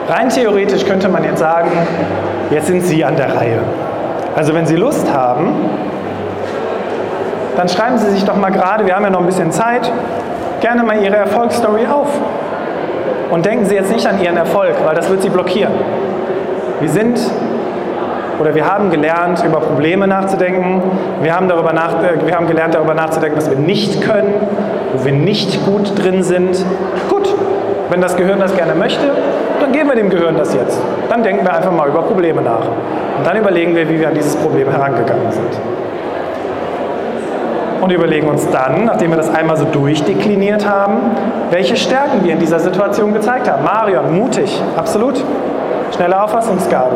[0.10, 1.70] Rein theoretisch könnte man jetzt sagen,
[2.50, 3.60] jetzt sind Sie an der Reihe.
[4.36, 5.54] Also wenn Sie Lust haben,
[7.56, 9.92] dann schreiben Sie sich doch mal gerade, wir haben ja noch ein bisschen Zeit,
[10.62, 12.08] gerne mal Ihre Erfolgsstory auf.
[13.30, 15.74] Und denken Sie jetzt nicht an Ihren Erfolg, weil das wird Sie blockieren.
[16.80, 17.20] Wir sind
[18.40, 20.82] oder wir haben gelernt, über Probleme nachzudenken.
[21.22, 24.34] Wir haben, darüber nach, äh, wir haben gelernt, darüber nachzudenken, was wir nicht können,
[24.94, 26.64] wo wir nicht gut drin sind.
[27.10, 27.34] Gut,
[27.90, 29.12] wenn das Gehirn das gerne möchte,
[29.60, 30.80] dann geben wir dem Gehirn das jetzt.
[31.10, 32.66] Dann denken wir einfach mal über Probleme nach.
[33.18, 35.60] Und dann überlegen wir, wie wir an dieses Problem herangegangen sind.
[37.82, 40.98] Und überlegen uns dann, nachdem wir das einmal so durchdekliniert haben,
[41.50, 43.64] welche Stärken wir in dieser Situation gezeigt haben.
[43.64, 45.24] Marion, mutig, absolut.
[45.92, 46.96] Schnelle Auffassungsgabe.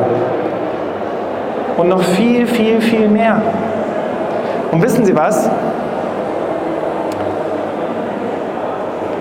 [1.77, 3.41] Und noch viel, viel, viel mehr.
[4.71, 5.49] Und wissen Sie was?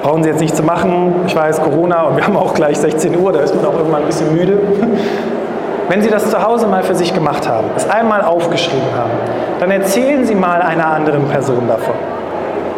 [0.03, 1.15] Brauchen Sie jetzt nicht zu machen.
[1.27, 4.03] Ich weiß, Corona und wir haben auch gleich 16 Uhr, da ist man auch irgendwann
[4.03, 4.59] ein bisschen müde.
[5.89, 9.11] Wenn Sie das zu Hause mal für sich gemacht haben, es einmal aufgeschrieben haben,
[9.61, 11.95] dann erzählen Sie mal einer anderen Person davon.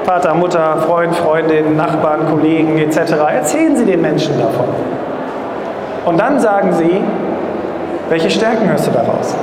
[0.05, 3.13] Vater, Mutter, Freund, Freundin, Nachbarn, Kollegen etc.
[3.33, 4.67] Erzählen Sie den Menschen davon.
[6.05, 7.01] Und dann sagen Sie,
[8.11, 9.35] welche Stärken hörst du daraus?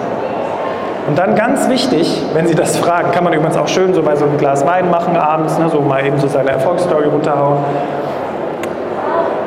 [1.07, 4.15] Und dann ganz wichtig, wenn Sie das fragen, kann man übrigens auch schön so bei
[4.15, 7.57] so einem Glas Wein machen abends, ne, so mal eben so seine Erfolgsstory runterhauen.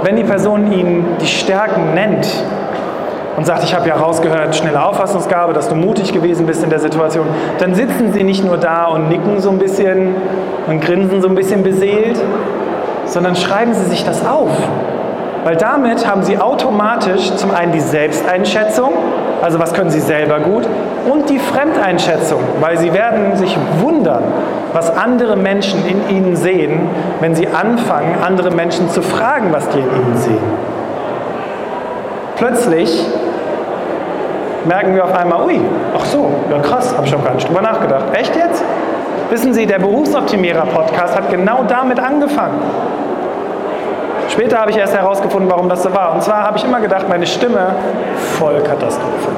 [0.03, 2.27] Wenn die Person Ihnen die Stärken nennt
[3.37, 6.81] und sagt, ich habe ja rausgehört, schnelle Auffassungsgabe, dass du mutig gewesen bist in der
[6.81, 7.27] Situation,
[7.59, 10.17] dann sitzen Sie nicht nur da und nicken so ein bisschen
[10.67, 12.21] und grinsen so ein bisschen beseelt,
[13.07, 14.51] sondern schreiben Sie sich das auf.
[15.45, 18.93] Weil damit haben Sie automatisch zum einen die Selbsteinschätzung,
[19.45, 20.67] also was können Sie selber gut,
[21.05, 24.23] und die Fremdeinschätzung, weil Sie werden sich wundern,
[24.73, 26.89] was andere Menschen in Ihnen sehen,
[27.21, 30.45] wenn Sie anfangen, andere Menschen zu fragen, was die in Ihnen sehen.
[32.37, 33.07] Plötzlich
[34.65, 35.61] merken wir auf einmal, ui,
[35.95, 38.07] ach so, ja krass, habe ich schon gar nicht drüber nachgedacht.
[38.15, 38.65] Echt jetzt?
[39.29, 42.61] Wissen Sie, der Berufsoptimierer-Podcast hat genau damit angefangen.
[44.35, 46.13] Später habe ich erst herausgefunden, warum das so war.
[46.13, 47.69] Und zwar habe ich immer gedacht, meine Stimme
[48.37, 49.31] voll Katastrophe.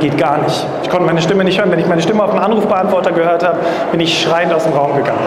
[0.00, 0.66] Geht gar nicht.
[0.82, 1.70] Ich konnte meine Stimme nicht hören.
[1.70, 3.56] Wenn ich meine Stimme auf dem Anrufbeantworter gehört habe,
[3.90, 5.18] bin ich schreiend aus dem Raum gegangen.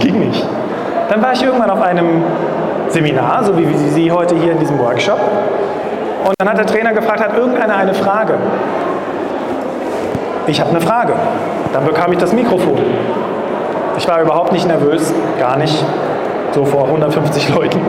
[0.00, 0.42] Ging nicht.
[1.10, 2.24] Dann war ich irgendwann auf einem
[2.88, 5.20] Seminar, so wie Sie heute hier in diesem Workshop.
[6.24, 8.38] Und dann hat der Trainer gefragt, hat irgendeiner eine Frage?
[10.46, 11.12] Ich habe eine Frage.
[11.74, 12.78] Dann bekam ich das Mikrofon.
[13.98, 15.84] Ich war überhaupt nicht nervös, gar nicht
[16.54, 17.80] so vor 150 Leuten.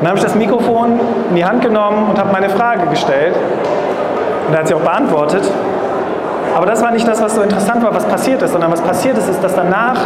[0.00, 3.34] Dann habe ich das Mikrofon in die Hand genommen und habe meine Frage gestellt.
[4.46, 5.42] Und er hat sie auch beantwortet.
[6.54, 9.18] Aber das war nicht das, was so interessant war, was passiert ist, sondern was passiert
[9.18, 9.96] ist, ist, dass danach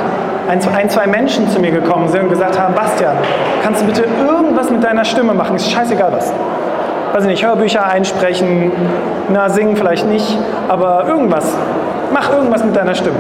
[0.49, 3.17] ein, zwei Menschen zu mir gekommen sind und gesagt haben, Bastian,
[3.63, 5.57] kannst du bitte irgendwas mit deiner Stimme machen?
[5.57, 6.33] Ist scheißegal was.
[7.13, 8.73] Weiß ich nicht, Hörbücher einsprechen,
[9.29, 10.39] na, singen vielleicht nicht,
[10.69, 11.55] aber irgendwas.
[12.13, 13.17] Mach irgendwas mit deiner Stimme.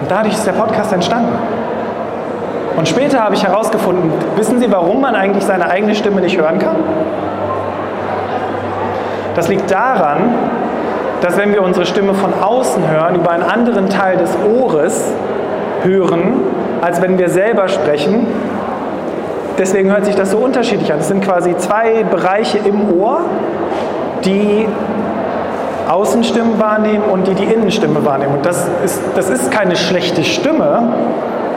[0.00, 1.32] Und dadurch ist der Podcast entstanden.
[2.76, 6.58] Und später habe ich herausgefunden, wissen Sie, warum man eigentlich seine eigene Stimme nicht hören
[6.58, 6.76] kann?
[9.34, 10.34] Das liegt daran,
[11.20, 15.12] dass wenn wir unsere Stimme von außen hören, über einen anderen Teil des Ohres
[15.82, 16.34] hören,
[16.80, 18.26] als wenn wir selber sprechen.
[19.58, 20.98] Deswegen hört sich das so unterschiedlich an.
[20.98, 23.20] Es sind quasi zwei Bereiche im Ohr,
[24.24, 24.68] die
[25.88, 28.34] Außenstimmen wahrnehmen und die die Innenstimme wahrnehmen.
[28.34, 30.88] Und das ist, das ist keine schlechte Stimme,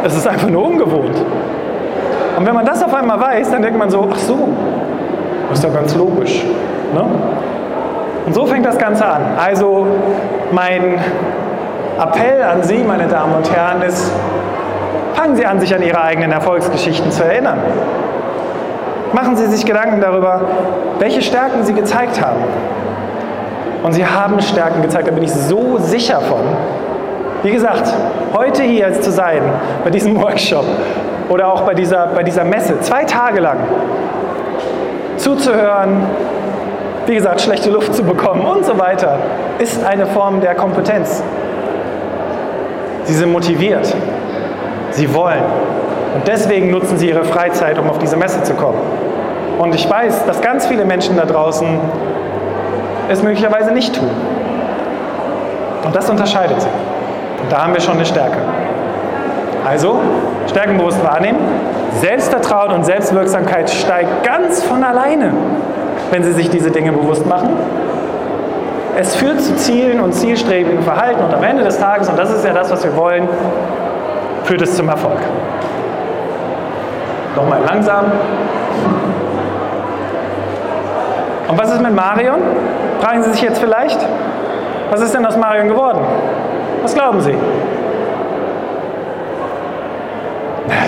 [0.03, 1.23] es ist einfach nur ungewohnt.
[2.37, 4.49] Und wenn man das auf einmal weiß, dann denkt man so, ach so,
[5.49, 6.43] das ist doch ganz logisch.
[6.93, 7.05] Ne?
[8.25, 9.21] Und so fängt das Ganze an.
[9.37, 9.87] Also
[10.51, 10.99] mein
[11.99, 14.11] Appell an Sie, meine Damen und Herren, ist,
[15.15, 17.57] fangen Sie an, sich an Ihre eigenen Erfolgsgeschichten zu erinnern.
[19.13, 20.41] Machen Sie sich Gedanken darüber,
[20.99, 22.41] welche Stärken Sie gezeigt haben.
[23.83, 26.41] Und Sie haben Stärken gezeigt, da bin ich so sicher von.
[27.43, 27.93] Wie gesagt,
[28.35, 29.41] heute hier zu sein,
[29.83, 30.65] bei diesem Workshop
[31.29, 33.59] oder auch bei dieser, bei dieser Messe, zwei Tage lang
[35.17, 36.03] zuzuhören,
[37.05, 39.17] wie gesagt, schlechte Luft zu bekommen und so weiter,
[39.59, 41.23] ist eine Form der Kompetenz.
[43.05, 43.93] Sie sind motiviert.
[44.91, 45.43] Sie wollen.
[46.15, 48.79] Und deswegen nutzen sie ihre Freizeit, um auf diese Messe zu kommen.
[49.59, 51.67] Und ich weiß, dass ganz viele Menschen da draußen
[53.09, 54.09] es möglicherweise nicht tun.
[55.85, 56.86] Und das unterscheidet sie.
[57.49, 58.37] Da haben wir schon eine Stärke.
[59.65, 59.99] Also,
[60.47, 61.39] stärkenbewusst wahrnehmen.
[61.99, 65.31] Selbstvertrauen und Selbstwirksamkeit steigt ganz von alleine,
[66.11, 67.49] wenn Sie sich diese Dinge bewusst machen.
[68.97, 72.45] Es führt zu Zielen und zielstrebigen Verhalten und am Ende des Tages, und das ist
[72.45, 73.27] ja das, was wir wollen,
[74.43, 75.19] führt es zum Erfolg.
[77.35, 78.05] Nochmal langsam.
[81.47, 82.39] Und was ist mit Marion?
[82.99, 83.99] Fragen Sie sich jetzt vielleicht,
[84.89, 85.99] was ist denn aus Marion geworden?
[86.87, 87.35] Was glauben Sie?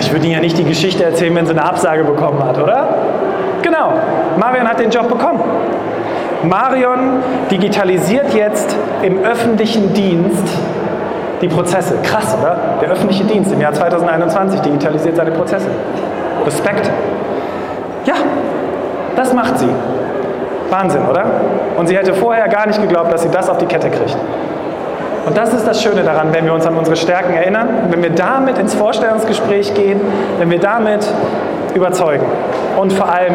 [0.00, 2.88] Ich würde Ihnen ja nicht die Geschichte erzählen, wenn sie eine Absage bekommen hat, oder?
[3.60, 3.92] Genau,
[4.38, 5.42] Marion hat den Job bekommen.
[6.42, 10.48] Marion digitalisiert jetzt im öffentlichen Dienst
[11.42, 11.96] die Prozesse.
[12.02, 12.56] Krass, oder?
[12.80, 15.68] Der öffentliche Dienst im Jahr 2021 digitalisiert seine Prozesse.
[16.46, 16.90] Respekt.
[18.06, 18.14] Ja,
[19.16, 19.68] das macht sie.
[20.70, 21.26] Wahnsinn, oder?
[21.76, 24.16] Und sie hätte vorher gar nicht geglaubt, dass sie das auf die Kette kriegt.
[25.26, 28.10] Und das ist das Schöne daran, wenn wir uns an unsere Stärken erinnern, wenn wir
[28.10, 30.00] damit ins Vorstellungsgespräch gehen,
[30.38, 31.06] wenn wir damit
[31.74, 32.24] überzeugen
[32.78, 33.34] und vor allem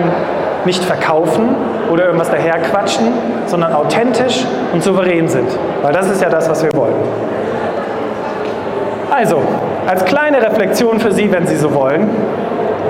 [0.66, 1.56] nicht verkaufen
[1.92, 3.08] oder irgendwas daherquatschen,
[3.46, 5.48] sondern authentisch und souverän sind.
[5.84, 6.96] Weil das ist ja das, was wir wollen.
[9.12, 9.42] Also,
[9.88, 12.10] als kleine Reflexion für Sie, wenn Sie so wollen,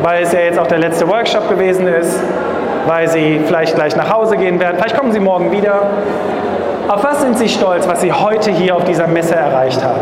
[0.02, 2.20] weil es ja jetzt auch der letzte Workshop gewesen ist,
[2.88, 5.82] weil Sie vielleicht gleich nach Hause gehen werden, vielleicht kommen Sie morgen wieder.
[6.88, 10.02] Auf was sind Sie stolz, was Sie heute hier auf dieser Messe erreicht haben?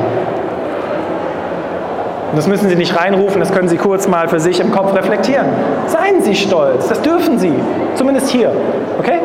[2.32, 4.94] Und das müssen Sie nicht reinrufen, das können Sie kurz mal für sich im Kopf
[4.94, 5.46] reflektieren.
[5.88, 7.54] Seien Sie stolz, das dürfen Sie,
[7.96, 8.52] zumindest hier,
[9.00, 9.20] okay?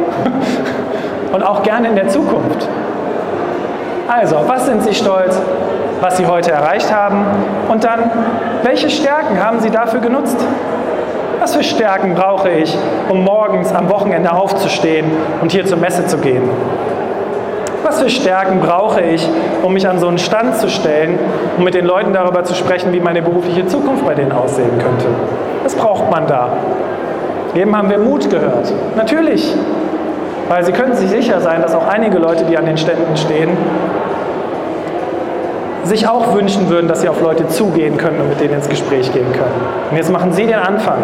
[1.33, 2.69] Und auch gerne in der Zukunft.
[4.07, 5.41] Also, auf was sind Sie stolz,
[6.01, 7.25] was Sie heute erreicht haben?
[7.69, 8.11] Und dann,
[8.63, 10.37] welche Stärken haben Sie dafür genutzt?
[11.41, 12.77] Was für Stärken brauche ich,
[13.09, 15.07] um morgens am Wochenende aufzustehen
[15.41, 16.43] und hier zur Messe zu gehen?
[17.89, 19.27] Was für Stärken brauche ich,
[19.63, 21.19] um mich an so einen Stand zu stellen
[21.57, 25.07] und mit den Leuten darüber zu sprechen, wie meine berufliche Zukunft bei denen aussehen könnte?
[25.63, 26.51] Was braucht man da?
[27.55, 28.71] Eben haben wir Mut gehört.
[28.95, 29.55] Natürlich.
[30.51, 33.57] Weil Sie können sich sicher sein, dass auch einige Leute, die an den Ständen stehen,
[35.85, 39.11] sich auch wünschen würden, dass sie auf Leute zugehen können und mit denen ins Gespräch
[39.15, 39.63] gehen können.
[39.91, 40.99] Und jetzt machen Sie den Anfang.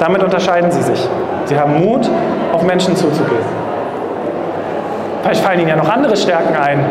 [0.00, 1.06] Damit unterscheiden Sie sich.
[1.44, 2.08] Sie haben Mut,
[2.54, 3.65] auf Menschen zuzugehen.
[5.26, 6.84] Vielleicht fallen Ihnen ja noch andere Stärken ein,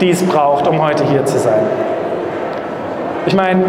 [0.00, 1.58] die es braucht, um heute hier zu sein.
[3.26, 3.64] Ich meine,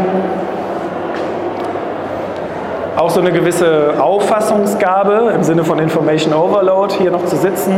[2.95, 7.73] auch so eine gewisse Auffassungsgabe im Sinne von Information Overload hier noch zu sitzen,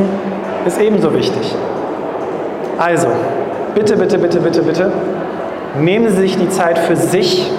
[0.65, 1.55] ist ebenso wichtig.
[2.79, 3.07] Also,
[3.73, 4.91] bitte, bitte, bitte, bitte, bitte,
[5.79, 7.49] nehmen Sie sich die Zeit für sich.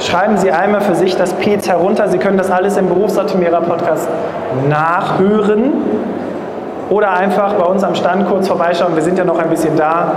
[0.00, 2.08] Schreiben Sie einmal für sich das Piz herunter.
[2.08, 4.08] Sie können das alles im Berufsoptimierer Podcast
[4.68, 5.72] nachhören
[6.92, 8.94] oder einfach bei uns am Stand kurz vorbeischauen.
[8.94, 10.12] Wir sind ja noch ein bisschen da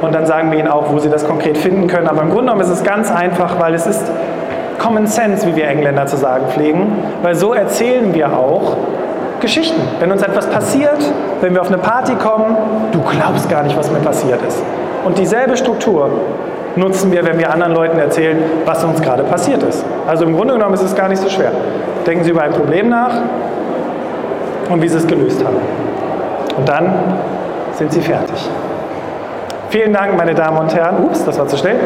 [0.00, 2.06] und dann sagen wir Ihnen auch, wo Sie das konkret finden können.
[2.06, 4.04] Aber im Grunde genommen ist es ganz einfach, weil es ist
[4.78, 6.92] Common Sense, wie wir Engländer zu sagen pflegen,
[7.22, 8.76] weil so erzählen wir auch
[9.40, 9.80] Geschichten.
[9.98, 10.98] Wenn uns etwas passiert,
[11.40, 12.56] wenn wir auf eine Party kommen,
[12.92, 14.62] du glaubst gar nicht, was mir passiert ist.
[15.04, 16.10] Und dieselbe Struktur
[16.76, 19.84] nutzen wir, wenn wir anderen Leuten erzählen, was uns gerade passiert ist.
[20.06, 21.50] Also im Grunde genommen ist es gar nicht so schwer.
[22.06, 23.12] Denken Sie über ein Problem nach
[24.70, 25.56] und wie Sie es gelöst haben.
[26.56, 26.92] Und dann
[27.74, 28.48] sind Sie fertig.
[29.68, 31.04] Vielen Dank, meine Damen und Herren.
[31.04, 31.76] Ups, das war zu schnell.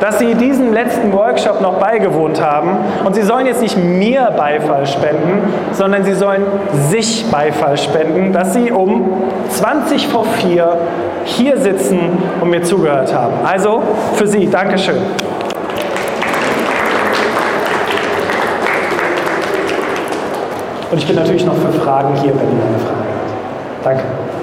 [0.00, 2.76] Dass Sie diesem letzten Workshop noch beigewohnt haben.
[3.04, 6.42] Und Sie sollen jetzt nicht mir Beifall spenden, sondern Sie sollen
[6.90, 10.76] sich Beifall spenden, dass Sie um 20 vor 4
[11.24, 13.34] hier sitzen und mir zugehört haben.
[13.44, 13.82] Also
[14.14, 14.96] für Sie, Dankeschön.
[20.90, 23.03] Und ich bin natürlich noch für Fragen hier, wenn ihr eine Frage
[23.84, 23.96] habt.
[23.96, 24.33] Danke.